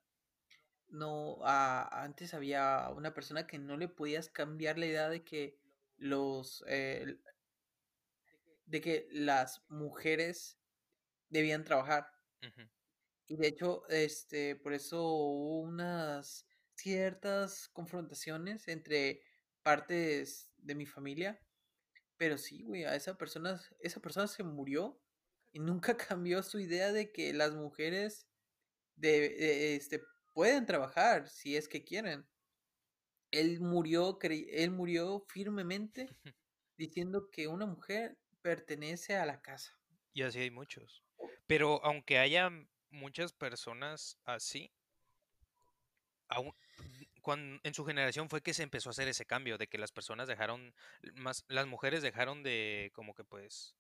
[0.95, 5.59] no, ah, antes había una persona que no le podías cambiar la idea de que
[5.99, 7.19] los, eh,
[8.67, 10.59] de que las mujeres
[11.31, 12.07] debían trabajar.
[13.27, 19.23] Y de hecho, este, por eso hubo unas ciertas confrontaciones entre
[19.63, 21.41] partes de mi familia.
[22.19, 25.01] Pero sí, güey, a esa persona, esa persona se murió
[25.53, 28.29] y nunca cambió su idea de que las mujeres
[28.97, 30.03] de, de- este,
[30.35, 32.27] pueden trabajar si es que quieren.
[33.31, 36.09] Él murió, cre- él murió firmemente
[36.77, 39.79] diciendo que una mujer pertenece a la casa.
[40.13, 41.03] Y así hay muchos.
[41.47, 42.51] Pero aunque haya
[42.91, 44.73] muchas personas así,
[46.29, 46.55] aún,
[47.23, 49.93] cuan- en su generación fue que se empezó a hacer ese cambio, de que las
[49.93, 50.75] personas dejaron,
[51.15, 53.75] más, las mujeres dejaron de como que pues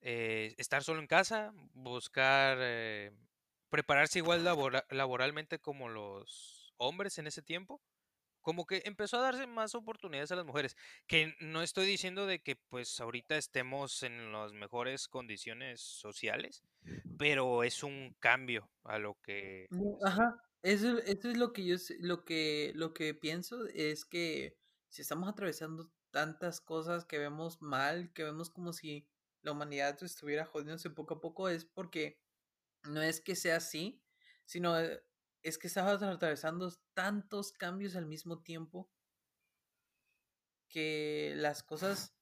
[0.00, 3.12] eh, estar solo en casa, buscar eh,
[3.72, 7.82] prepararse igual labora- laboralmente como los hombres en ese tiempo.
[8.42, 10.76] Como que empezó a darse más oportunidades a las mujeres.
[11.08, 16.64] Que no estoy diciendo de que pues ahorita estemos en las mejores condiciones sociales,
[17.18, 19.70] pero es un cambio a lo que
[20.04, 24.58] ajá, eso, eso es lo que yo lo que lo que pienso es que
[24.88, 29.08] si estamos atravesando tantas cosas que vemos mal, que vemos como si
[29.42, 32.20] la humanidad estuviera jodiéndose poco a poco, es porque
[32.84, 34.02] no es que sea así,
[34.44, 35.02] sino eh,
[35.42, 38.90] es que estamos atravesando tantos cambios al mismo tiempo
[40.68, 42.14] que las cosas,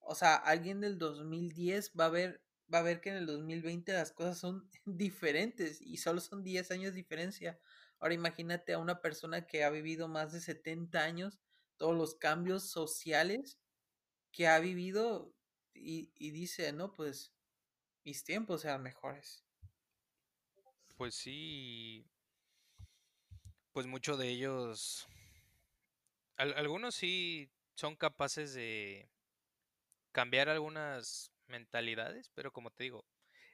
[0.00, 3.92] o sea, alguien del 2010 va a ver, va a ver que en el 2020
[3.92, 7.58] las cosas son diferentes y solo son 10 años de diferencia.
[7.98, 11.40] Ahora imagínate a una persona que ha vivido más de 70 años,
[11.76, 13.58] todos los cambios sociales
[14.32, 15.34] que ha vivido
[15.72, 17.32] y, y dice, no, pues
[18.04, 19.43] mis tiempos eran mejores.
[21.04, 22.02] Pues sí,
[23.72, 25.06] pues muchos de ellos,
[26.36, 29.08] al- algunos sí son capaces de
[30.12, 33.04] cambiar algunas mentalidades, pero como te digo,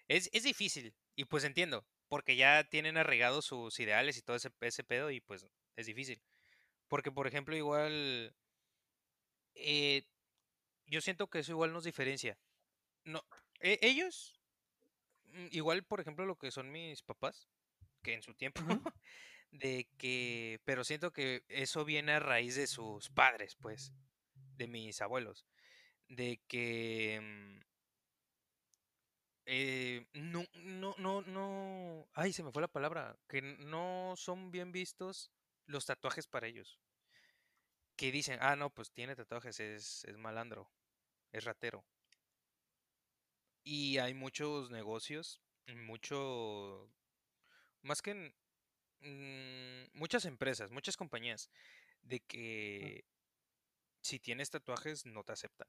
[0.09, 4.51] es, es difícil y pues entiendo, porque ya tienen arraigados sus ideales y todo ese,
[4.61, 6.23] ese pedo y pues es difícil.
[6.89, 8.35] Porque por ejemplo igual,
[9.55, 10.05] eh,
[10.87, 12.39] yo siento que eso igual nos diferencia.
[13.05, 13.25] No,
[13.61, 14.40] e- ellos,
[15.51, 17.49] igual por ejemplo lo que son mis papás,
[18.03, 18.61] que en su tiempo,
[19.51, 23.93] de que, pero siento que eso viene a raíz de sus padres, pues,
[24.57, 25.47] de mis abuelos,
[26.09, 27.61] de que mm,
[29.47, 34.73] eh, no, no, no, no, ay, se me fue la palabra, que no son bien
[34.73, 35.33] vistos
[35.67, 36.81] los tatuajes para ellos,
[37.97, 40.71] que dicen, ah, no, pues tiene tatuajes, es, es malandro,
[41.33, 41.85] es ratero.
[43.65, 46.91] Y hay muchos negocios, mucho,
[47.83, 48.35] más que
[49.01, 51.51] mm, muchas empresas, muchas compañías,
[52.03, 53.07] de que
[54.03, 55.69] si tienes tatuajes no te aceptan.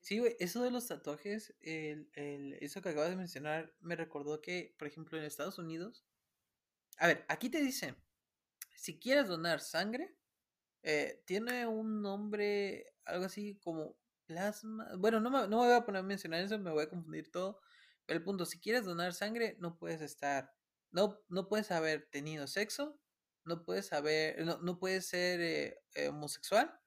[0.00, 4.40] Sí, güey, eso de los tatuajes, el, el- eso que acabas de mencionar, me recordó
[4.40, 6.04] que, por ejemplo, en Estados Unidos,
[6.98, 7.96] a ver, aquí te dicen,
[8.76, 10.16] si quieres donar sangre,
[10.84, 13.98] eh, tiene un nombre, algo así como
[14.32, 14.88] plasma.
[14.96, 17.30] Bueno, no me, no me voy a poner a mencionar eso, me voy a confundir
[17.30, 17.60] todo.
[18.06, 20.52] Pero el punto, si quieres donar sangre, no puedes estar,
[20.90, 22.98] no, no puedes haber tenido sexo,
[23.44, 26.80] no puedes haber, no, no puedes ser eh, eh, homosexual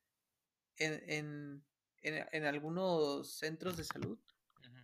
[0.78, 1.66] en, en,
[2.02, 4.20] en, en algunos centros de salud.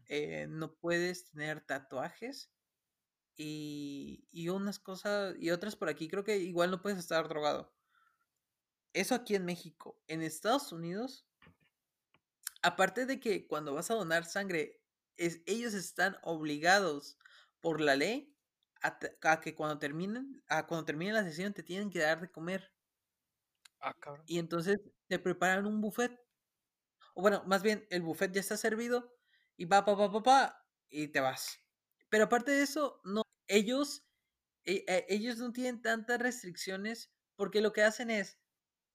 [0.07, 2.51] Eh, no puedes tener tatuajes
[3.35, 6.07] y, y unas cosas y otras por aquí.
[6.07, 7.73] Creo que igual no puedes estar drogado.
[8.93, 10.01] Eso aquí en México.
[10.07, 11.25] En Estados Unidos,
[12.61, 14.81] aparte de que cuando vas a donar sangre,
[15.17, 17.17] es, ellos están obligados
[17.59, 18.35] por la ley
[18.81, 18.97] a,
[19.41, 22.71] que cuando terminen, a cuando la sesión te tienen que dar de comer.
[23.79, 24.23] Ah, cabrón.
[24.27, 26.19] Y entonces te preparan un buffet.
[27.13, 29.13] O bueno, más bien, el buffet ya está servido
[29.57, 31.59] y va, pa, pa, pa, pa, y te vas.
[32.09, 34.03] Pero aparte de eso, no, ellos,
[34.65, 38.39] e- e- ellos no tienen tantas restricciones porque lo que hacen es,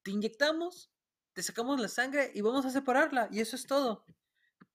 [0.03, 0.93] te inyectamos,
[1.37, 4.07] te sacamos la sangre y vamos a separarla y eso es todo.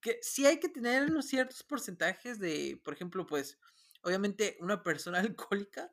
[0.01, 3.59] Que sí hay que tener unos ciertos porcentajes de, por ejemplo, pues,
[4.03, 5.91] obviamente una persona alcohólica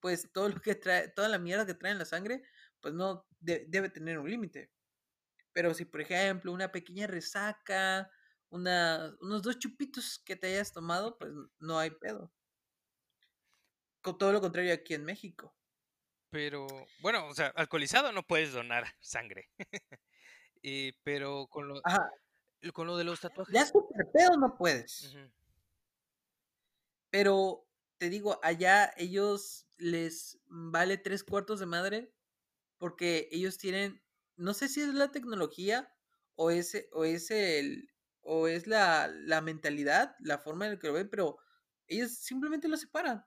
[0.00, 2.42] pues todo lo que trae, toda la mierda que trae en la sangre,
[2.80, 4.70] pues no debe tener un límite.
[5.52, 8.10] Pero si, por ejemplo, una pequeña resaca,
[8.50, 12.32] unos dos chupitos que te hayas tomado, pues no hay pedo.
[14.02, 15.57] Con todo lo contrario aquí en México.
[16.30, 16.66] Pero,
[17.00, 19.48] bueno, o sea, alcoholizado no puedes donar sangre.
[20.62, 21.80] y, pero con lo,
[22.72, 23.54] con lo de los tatuajes.
[23.54, 25.16] Ya super pedo no puedes.
[27.10, 27.66] Pero
[27.96, 32.12] te digo, allá ellos les vale tres cuartos de madre
[32.76, 34.02] porque ellos tienen,
[34.36, 35.92] no sé si es la tecnología
[36.36, 40.86] o es, o es el, o es la, la mentalidad, la forma en la que
[40.88, 41.38] lo ven, pero
[41.86, 43.24] ellos simplemente lo separan.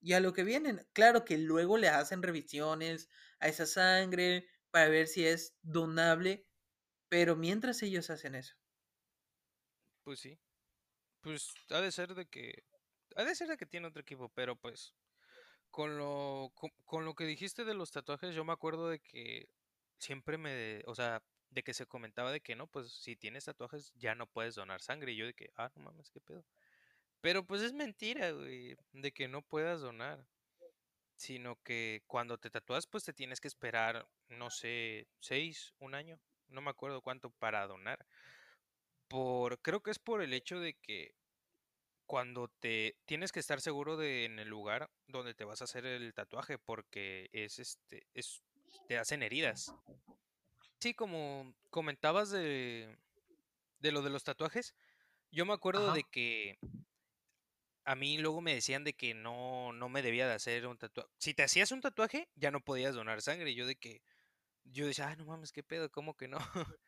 [0.00, 4.88] Y a lo que vienen, claro que luego le hacen revisiones a esa sangre para
[4.88, 6.46] ver si es donable,
[7.08, 8.56] pero mientras ellos hacen eso.
[10.04, 10.38] Pues sí.
[11.20, 12.64] Pues ha de ser de que
[13.16, 14.94] ha de ser de que tiene otro equipo, pero pues
[15.70, 16.52] con lo,
[16.84, 19.48] con, lo que dijiste de los tatuajes, yo me acuerdo de que
[19.98, 23.92] siempre me, o sea, de que se comentaba de que no, pues si tienes tatuajes
[23.96, 25.12] ya no puedes donar sangre.
[25.12, 26.44] Y yo de que, ah, no mames, qué pedo.
[27.20, 30.26] Pero pues es mentira, güey, de que no puedas donar.
[31.16, 36.18] Sino que cuando te tatúas, pues te tienes que esperar, no sé, seis, un año,
[36.48, 38.06] no me acuerdo cuánto para donar.
[39.06, 41.14] Por, creo que es por el hecho de que
[42.06, 45.86] cuando te tienes que estar seguro de en el lugar donde te vas a hacer
[45.86, 48.42] el tatuaje porque es este es
[48.88, 49.72] te hacen heridas.
[50.80, 52.98] Sí, como comentabas de
[53.78, 54.74] de lo de los tatuajes,
[55.30, 56.58] yo me acuerdo de que
[57.90, 61.10] a mí luego me decían de que no no me debía de hacer un tatuaje.
[61.18, 63.52] Si te hacías un tatuaje, ya no podías donar sangre.
[63.52, 64.00] Yo de que
[64.64, 66.38] yo decía, "Ah, no mames, qué pedo, ¿cómo que no?"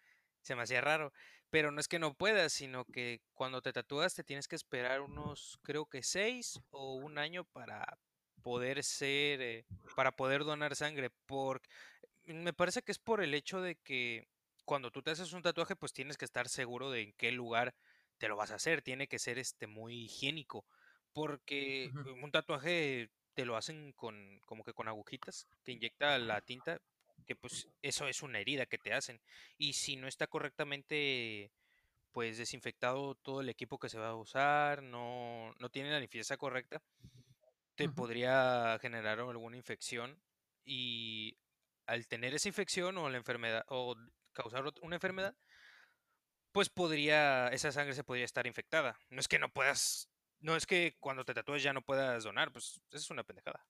[0.42, 1.12] Se me hacía raro.
[1.50, 5.00] Pero no es que no puedas, sino que cuando te tatúas te tienes que esperar
[5.03, 7.98] unos, creo que seis o un año para
[8.42, 11.11] poder ser, eh, para poder donar sangre.
[11.26, 11.62] Por,
[12.24, 14.28] me parece que es por el hecho de que
[14.64, 17.74] cuando tú te haces un tatuaje, pues tienes que estar seguro de en qué lugar
[18.18, 18.82] te lo vas a hacer.
[18.82, 20.64] Tiene que ser este muy higiénico.
[21.12, 21.90] Porque
[22.22, 26.80] un tatuaje te lo hacen con, como que con agujitas, te inyecta la tinta
[27.26, 29.20] que pues eso es una herida que te hacen.
[29.58, 31.52] Y si no está correctamente
[32.12, 36.36] pues desinfectado todo el equipo que se va a usar, no, no tiene la limpieza
[36.36, 36.82] correcta,
[37.74, 40.20] te podría generar alguna infección
[40.64, 41.38] y
[41.86, 43.96] al tener esa infección o la enfermedad o
[44.34, 45.34] causar una enfermedad,
[46.52, 48.98] pues podría esa sangre se podría estar infectada.
[49.08, 50.10] No es que no puedas,
[50.43, 53.66] no es que cuando te tatúes ya no puedas donar, pues eso es una pendejada.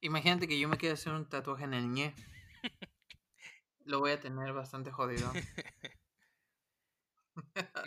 [0.00, 2.14] Imagínate que yo me quiero hacer un tatuaje en el ñe.
[3.84, 5.30] Lo voy a tener bastante jodido.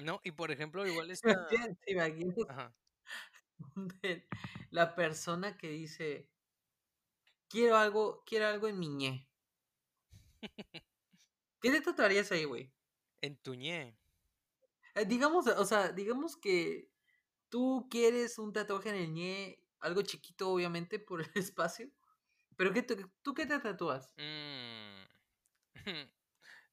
[0.03, 1.47] No, y por ejemplo, igual está.
[4.71, 6.29] La persona que dice
[7.47, 9.27] quiero algo, quiero algo en mi ñe.
[11.61, 12.71] ¿Qué te tatuarías ahí, güey?
[13.21, 13.97] En tu ñe.
[14.97, 16.89] Eh, digamos, o sea, digamos que
[17.49, 21.89] tú quieres un tatuaje en el ñe, algo chiquito, obviamente, por el espacio.
[22.55, 24.15] ¿Pero qué, tú, qué te tatúas?
[24.17, 25.03] Mm,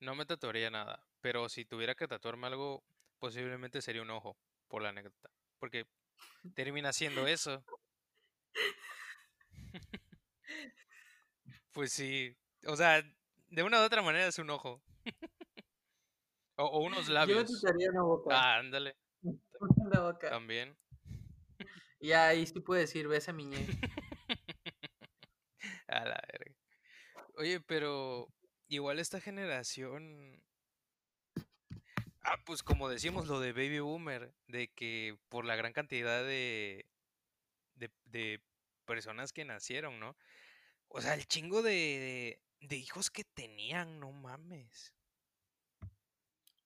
[0.01, 2.83] no me tatuaría nada, pero si tuviera que tatuarme algo,
[3.19, 5.31] posiblemente sería un ojo, por la anécdota.
[5.59, 5.87] Porque
[6.55, 7.63] termina siendo eso.
[11.73, 12.35] pues sí,
[12.67, 13.03] o sea,
[13.49, 14.83] de una u otra manera es un ojo.
[16.57, 17.63] O, unos labios.
[17.63, 18.31] Yo me una boca.
[18.35, 18.97] Ah, ándale.
[19.61, 20.29] Una boca.
[20.29, 20.77] También.
[22.01, 23.51] Y ahí sí puedes decir, ves a mi
[25.89, 26.55] A la verga.
[27.37, 28.29] Oye, pero
[28.69, 30.43] igual esta generación.
[32.21, 36.87] Ah, pues como decimos lo de Baby Boomer, de que por la gran cantidad de,
[37.75, 38.43] de,
[38.87, 40.17] personas que nacieron, ¿no?
[40.89, 44.95] O sea, el chingo de, de, hijos que tenían, no mames.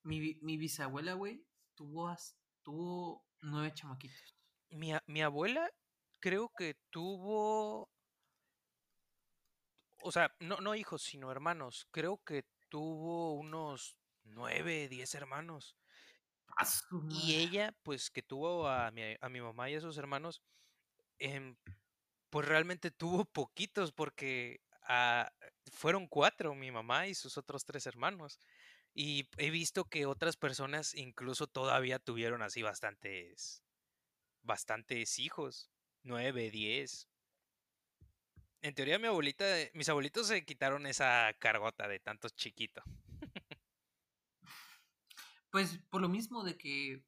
[0.03, 1.45] Mi, mi bisabuela, güey,
[1.75, 2.15] tuvo,
[2.63, 4.37] tuvo nueve chamaquitos.
[4.71, 5.71] Mi, mi abuela
[6.21, 7.91] creo que tuvo
[10.03, 11.87] o sea, no, no hijos, sino hermanos.
[11.91, 15.77] Creo que tuvo unos nueve, diez hermanos.
[17.11, 20.43] Y ella, pues que tuvo a mi, a mi mamá y a sus hermanos,
[21.19, 21.57] em,
[22.31, 25.31] pues realmente tuvo poquitos porque ah,
[25.73, 28.41] fueron cuatro, mi mamá y sus otros tres hermanos.
[28.95, 33.63] Y he visto que otras personas incluso todavía tuvieron así bastantes,
[34.43, 35.71] bastantes hijos,
[36.03, 37.09] nueve, diez.
[38.61, 42.85] En teoría mi abuelita, mis abuelitos se quitaron esa cargota de tantos chiquitos.
[45.51, 47.07] Pues por lo mismo de que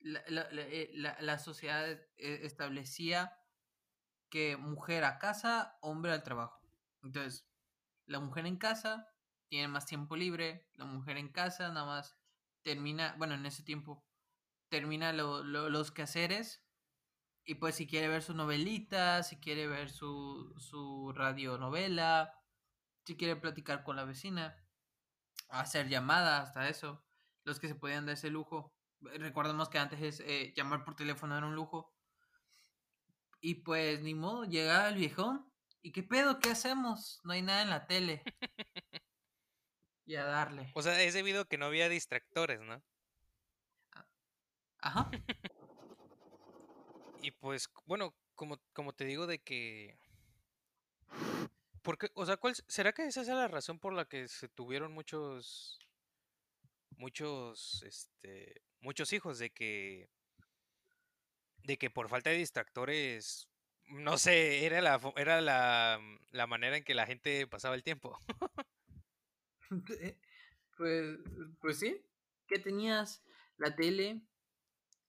[0.00, 3.38] la, la, la, eh, sociedad eh, establecía
[4.28, 6.60] que mujer a casa, hombre al trabajo.
[7.02, 7.48] Entonces,
[8.06, 9.08] la mujer en casa
[9.48, 12.16] tiene más tiempo libre, la mujer en casa nada más
[12.62, 14.04] termina, bueno, en ese tiempo
[14.68, 16.62] termina los quehaceres
[17.44, 22.34] y pues si quiere ver su novelita, si quiere ver su, su radionovela,
[23.06, 24.54] si quiere platicar con la vecina,
[25.48, 27.02] hacer llamadas, hasta eso,
[27.44, 28.74] los que se podían dar ese lujo.
[29.00, 31.94] Recordemos que antes eh, llamar por teléfono era un lujo.
[33.40, 35.50] Y pues ni modo, llegaba el viejón.
[35.80, 36.40] ¿Y qué pedo?
[36.40, 37.20] ¿Qué hacemos?
[37.24, 38.22] No hay nada en la tele.
[40.08, 40.70] y a darle.
[40.72, 42.82] O sea, es debido a que no había distractores, ¿no?
[44.80, 45.10] Ajá.
[47.22, 49.98] y pues, bueno, como, como te digo de que...
[51.82, 54.92] Porque, o sea, ¿cuál, ¿será que esa es la razón por la que se tuvieron
[54.92, 55.78] muchos...
[56.96, 58.62] Muchos, este...
[58.80, 60.08] Muchos hijos de que...
[61.64, 63.46] De que por falta de distractores
[63.88, 65.98] no sé, era la, era la,
[66.30, 68.18] la, manera en que la gente pasaba el tiempo.
[70.76, 71.18] pues,
[71.60, 72.04] pues sí,
[72.46, 73.22] que tenías
[73.56, 74.22] la tele,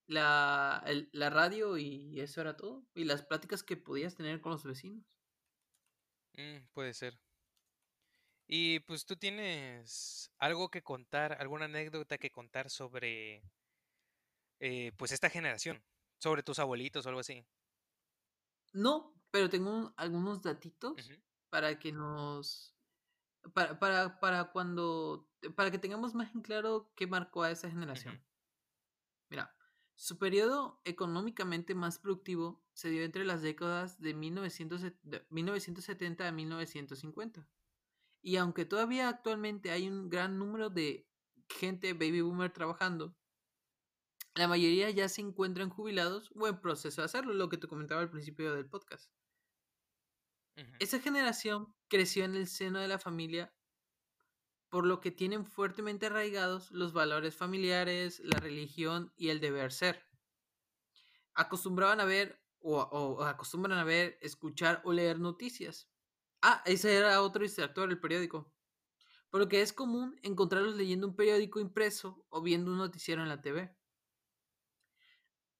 [0.08, 2.86] la, la radio y eso era todo.
[2.94, 5.20] Y las pláticas que podías tener con los vecinos.
[6.34, 7.20] Mm, puede ser.
[8.48, 13.44] Y pues tú tienes algo que contar, alguna anécdota que contar sobre
[14.60, 15.84] eh, pues esta generación,
[16.18, 17.46] sobre tus abuelitos o algo así.
[18.74, 21.12] No, pero tengo algunos datitos
[21.50, 22.76] para que nos.
[23.54, 25.30] Para, para, para cuando.
[25.56, 28.22] Para que tengamos más en claro qué marcó a esa generación.
[29.30, 29.54] Mira,
[30.00, 37.46] su periodo económicamente más productivo se dio entre las décadas de, 1970 a 1950.
[38.22, 41.06] Y aunque todavía actualmente hay un gran número de
[41.50, 43.14] gente baby boomer trabajando,
[44.36, 48.00] la mayoría ya se encuentran jubilados o en proceso de hacerlo, lo que te comentaba
[48.00, 49.12] al principio del podcast.
[50.80, 53.54] Esa generación creció en el seno de la familia,
[54.70, 60.06] por lo que tienen fuertemente arraigados los valores familiares, la religión y el deber ser.
[61.34, 65.90] Acostumbraban a ver o, acostumbran a ver, escuchar o leer noticias.
[66.42, 68.54] Ah, ese era otro distractor, el periódico.
[69.30, 73.30] Por lo que es común encontrarlos leyendo un periódico impreso o viendo un noticiero en
[73.30, 73.76] la TV.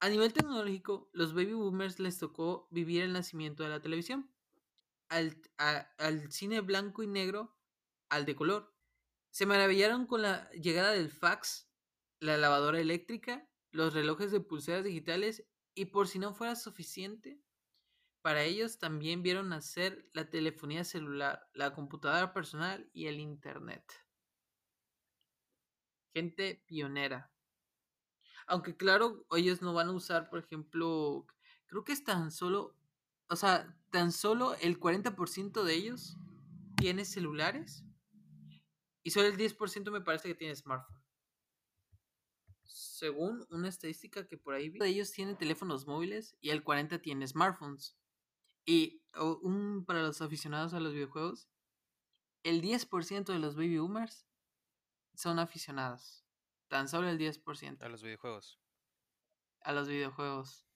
[0.02, 4.32] A nivel tecnológico, los baby boomers les tocó vivir el nacimiento de la televisión,
[5.10, 7.58] al, al, cine blanco y negro,
[8.10, 8.74] al de color.
[9.32, 11.70] Se maravillaron con la llegada del fax,
[12.20, 15.46] la lavadora eléctrica, los relojes de pulseras digitales
[15.76, 17.42] y por si no fuera suficiente,
[18.22, 23.84] para ellos también vieron nacer la telefonía celular, la computadora personal y el Internet.
[26.14, 27.32] Gente pionera.
[28.48, 31.28] Aunque claro, ellos no van a usar, por ejemplo,
[31.68, 32.76] creo que es tan solo,
[33.30, 36.18] o sea, tan solo el 40% de ellos
[36.78, 37.84] tiene celulares
[39.04, 41.00] y solo el 10% me parece que tiene smartphone.
[42.64, 47.28] Según una estadística que por ahí vi, ellos tienen teléfonos móviles y el 40% tiene
[47.28, 47.96] smartphones.
[48.66, 49.02] Y
[49.42, 51.50] un, para los aficionados a los videojuegos,
[52.44, 54.28] el 10% de los baby boomers
[55.16, 56.24] son aficionados.
[56.68, 57.82] Tan solo el 10%.
[57.82, 58.60] A los videojuegos.
[59.62, 60.69] A los videojuegos.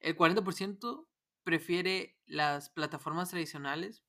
[0.00, 1.06] El 40%
[1.44, 4.04] prefiere las plataformas tradicionales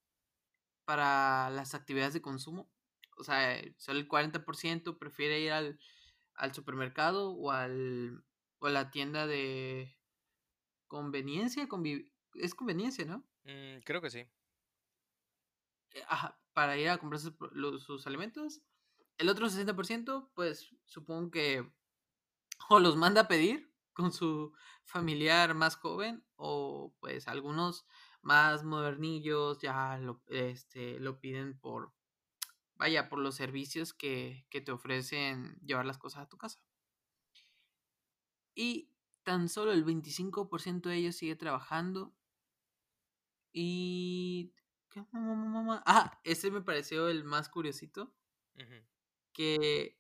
[0.86, 2.72] para las actividades de consumo.
[3.18, 5.80] O sea, solo el 40% prefiere ir al,
[6.54, 8.24] supermercado o, al,
[8.60, 9.98] o a la tienda de
[10.88, 11.68] conveniencia.
[12.36, 13.28] es conveniencia, ¿no?
[13.44, 14.20] Mm, creo que sí.
[15.92, 18.62] Eh, ajá, para ir a comprar sus alimentos
[19.20, 21.70] el otro 60%, pues supongo que
[22.70, 23.69] o los manda a pedir
[24.00, 24.54] con su
[24.86, 27.86] familiar más joven o pues algunos
[28.22, 31.94] más modernillos ya lo, este, lo piden por,
[32.76, 36.62] vaya, por los servicios que, que te ofrecen llevar las cosas a tu casa.
[38.56, 38.90] Y
[39.24, 42.14] tan solo el 25% de ellos sigue trabajando.
[43.52, 44.54] Y...
[44.90, 45.06] ¿Qué?
[45.86, 48.12] Ah, ese me pareció el más curiosito
[49.34, 50.00] que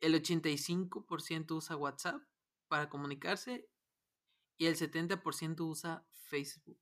[0.00, 2.22] el 85% usa WhatsApp
[2.72, 3.68] para comunicarse
[4.56, 6.80] y el 70% usa Facebook.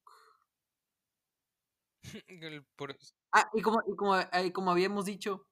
[3.32, 5.48] Ah, y como, y como, habíamos dicho,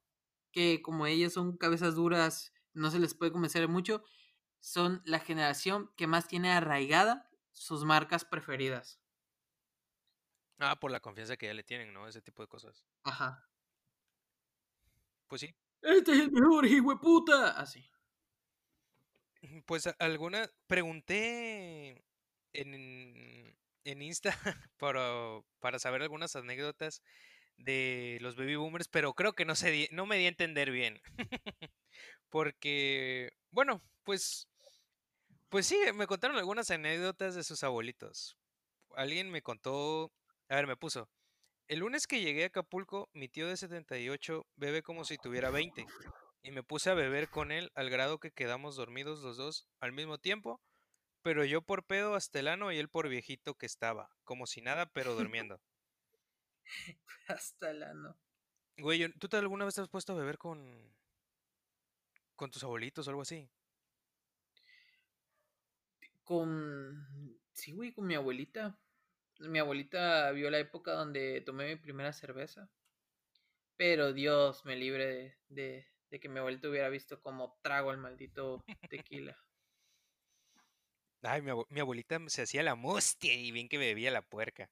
[0.51, 4.03] que como ellos son cabezas duras, no se les puede convencer mucho,
[4.59, 9.01] son la generación que más tiene arraigada sus marcas preferidas.
[10.57, 12.07] Ah, por la confianza que ya le tienen, ¿no?
[12.07, 12.85] Ese tipo de cosas.
[13.03, 13.49] Ajá.
[15.27, 17.51] Pues sí, este es el mejor, hijo de puta.
[17.51, 17.89] Así.
[19.65, 20.49] Pues alguna.
[20.67, 22.03] Pregunté
[22.53, 24.31] en, en Insta
[24.77, 27.01] para, para saber algunas anécdotas
[27.57, 31.01] de los baby boomers, pero creo que no, se no me di a entender bien.
[32.29, 34.47] Porque, bueno, pues,
[35.49, 38.37] pues sí, me contaron algunas anécdotas de sus abuelitos.
[38.95, 40.11] Alguien me contó,
[40.47, 41.09] a ver, me puso,
[41.67, 45.85] el lunes que llegué a Acapulco, mi tío de 78 bebe como si tuviera 20
[46.41, 49.91] y me puse a beber con él al grado que quedamos dormidos los dos al
[49.91, 50.61] mismo tiempo,
[51.21, 54.61] pero yo por pedo hasta el ano y él por viejito que estaba, como si
[54.61, 55.61] nada, pero durmiendo.
[57.27, 58.17] Hasta la no.
[58.77, 60.93] Güey, ¿tú te alguna vez te has puesto a beber con
[62.39, 63.49] con tus abuelitos o algo así?
[66.23, 67.37] Con.
[67.51, 68.79] Sí, güey, con mi abuelita.
[69.39, 72.69] Mi abuelita vio la época donde tomé mi primera cerveza.
[73.75, 77.97] Pero Dios me libre de, de, de que mi abuelita hubiera visto cómo trago el
[77.97, 79.37] maldito tequila.
[81.21, 84.71] Ay, mi, abue- mi abuelita se hacía la mustia y bien que bebía la puerca.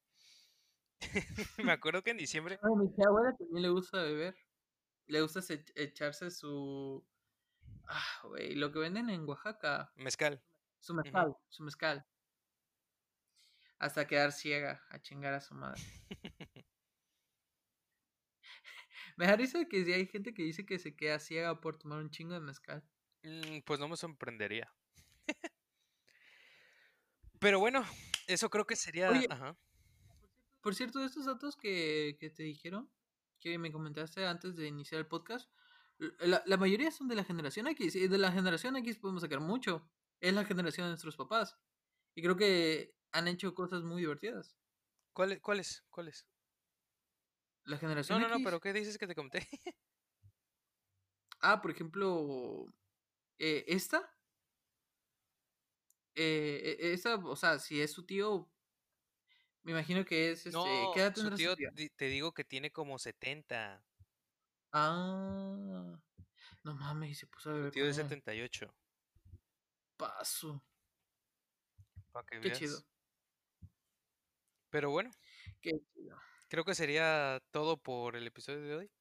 [1.69, 4.35] Me acuerdo que en diciembre, mi abuela también le gusta beber.
[5.07, 7.05] Le gusta se- echarse su.
[7.87, 9.91] Ah, güey, lo que venden en Oaxaca.
[9.95, 10.41] mezcal.
[10.79, 12.05] Su mezcal, su mezcal.
[13.79, 15.81] Hasta quedar ciega a chingar a su madre.
[19.17, 21.99] Me da risa que si hay gente que dice que se queda ciega por tomar
[21.99, 22.83] un chingo de mezcal.
[23.23, 24.71] Mm, pues no me sorprendería.
[27.39, 27.83] Pero bueno,
[28.27, 29.09] eso creo que sería...
[29.09, 29.27] Oye.
[29.29, 29.57] Ajá.
[30.61, 32.91] Por cierto, estos datos que, que te dijeron,
[33.39, 35.49] que me comentaste antes de iniciar el podcast,
[35.97, 37.95] la, la mayoría son de la generación X.
[37.95, 39.89] Y de la generación X podemos sacar mucho.
[40.19, 41.57] Es la generación de nuestros papás.
[42.13, 44.55] Y creo que han hecho cosas muy divertidas.
[45.13, 45.83] ¿Cuál, ¿Cuáles?
[45.89, 46.27] ¿Cuáles?
[47.67, 48.45] La No, generación no, no, X.
[48.45, 49.47] pero ¿qué dices que te conté?
[51.39, 52.65] Ah, por ejemplo,
[53.37, 54.09] eh, esta.
[56.15, 58.47] Eh, e- esa, o sea, si es su tío,
[59.63, 60.57] me imagino que es este.
[60.57, 63.83] No, ¿Qué edad su tío, su te digo que tiene como 70.
[64.71, 65.99] Ah,
[66.63, 68.07] no mames, y se puso a Su beber tío de con él.
[68.09, 68.73] 78.
[69.97, 70.61] Paso.
[72.11, 72.59] Para que Qué veas.
[72.59, 72.83] chido.
[74.69, 75.11] Pero bueno,
[75.61, 76.17] Qué chido.
[76.47, 78.91] Creo que sería todo por el episodio de hoy.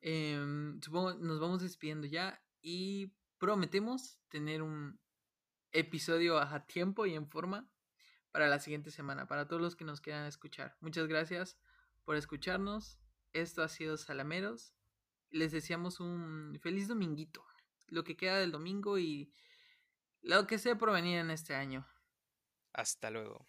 [0.00, 5.00] Em, supongo nos vamos despidiendo ya y prometemos tener un
[5.72, 7.68] episodio a tiempo y en forma
[8.30, 10.76] para la siguiente semana, para todos los que nos quieran escuchar.
[10.80, 11.58] Muchas gracias
[12.04, 12.98] por escucharnos.
[13.32, 14.74] Esto ha sido Salameros.
[15.30, 17.44] Les deseamos un feliz dominguito,
[17.88, 19.32] lo que queda del domingo y
[20.20, 21.86] lo que sea por venir en este año.
[22.72, 23.46] Hasta luego.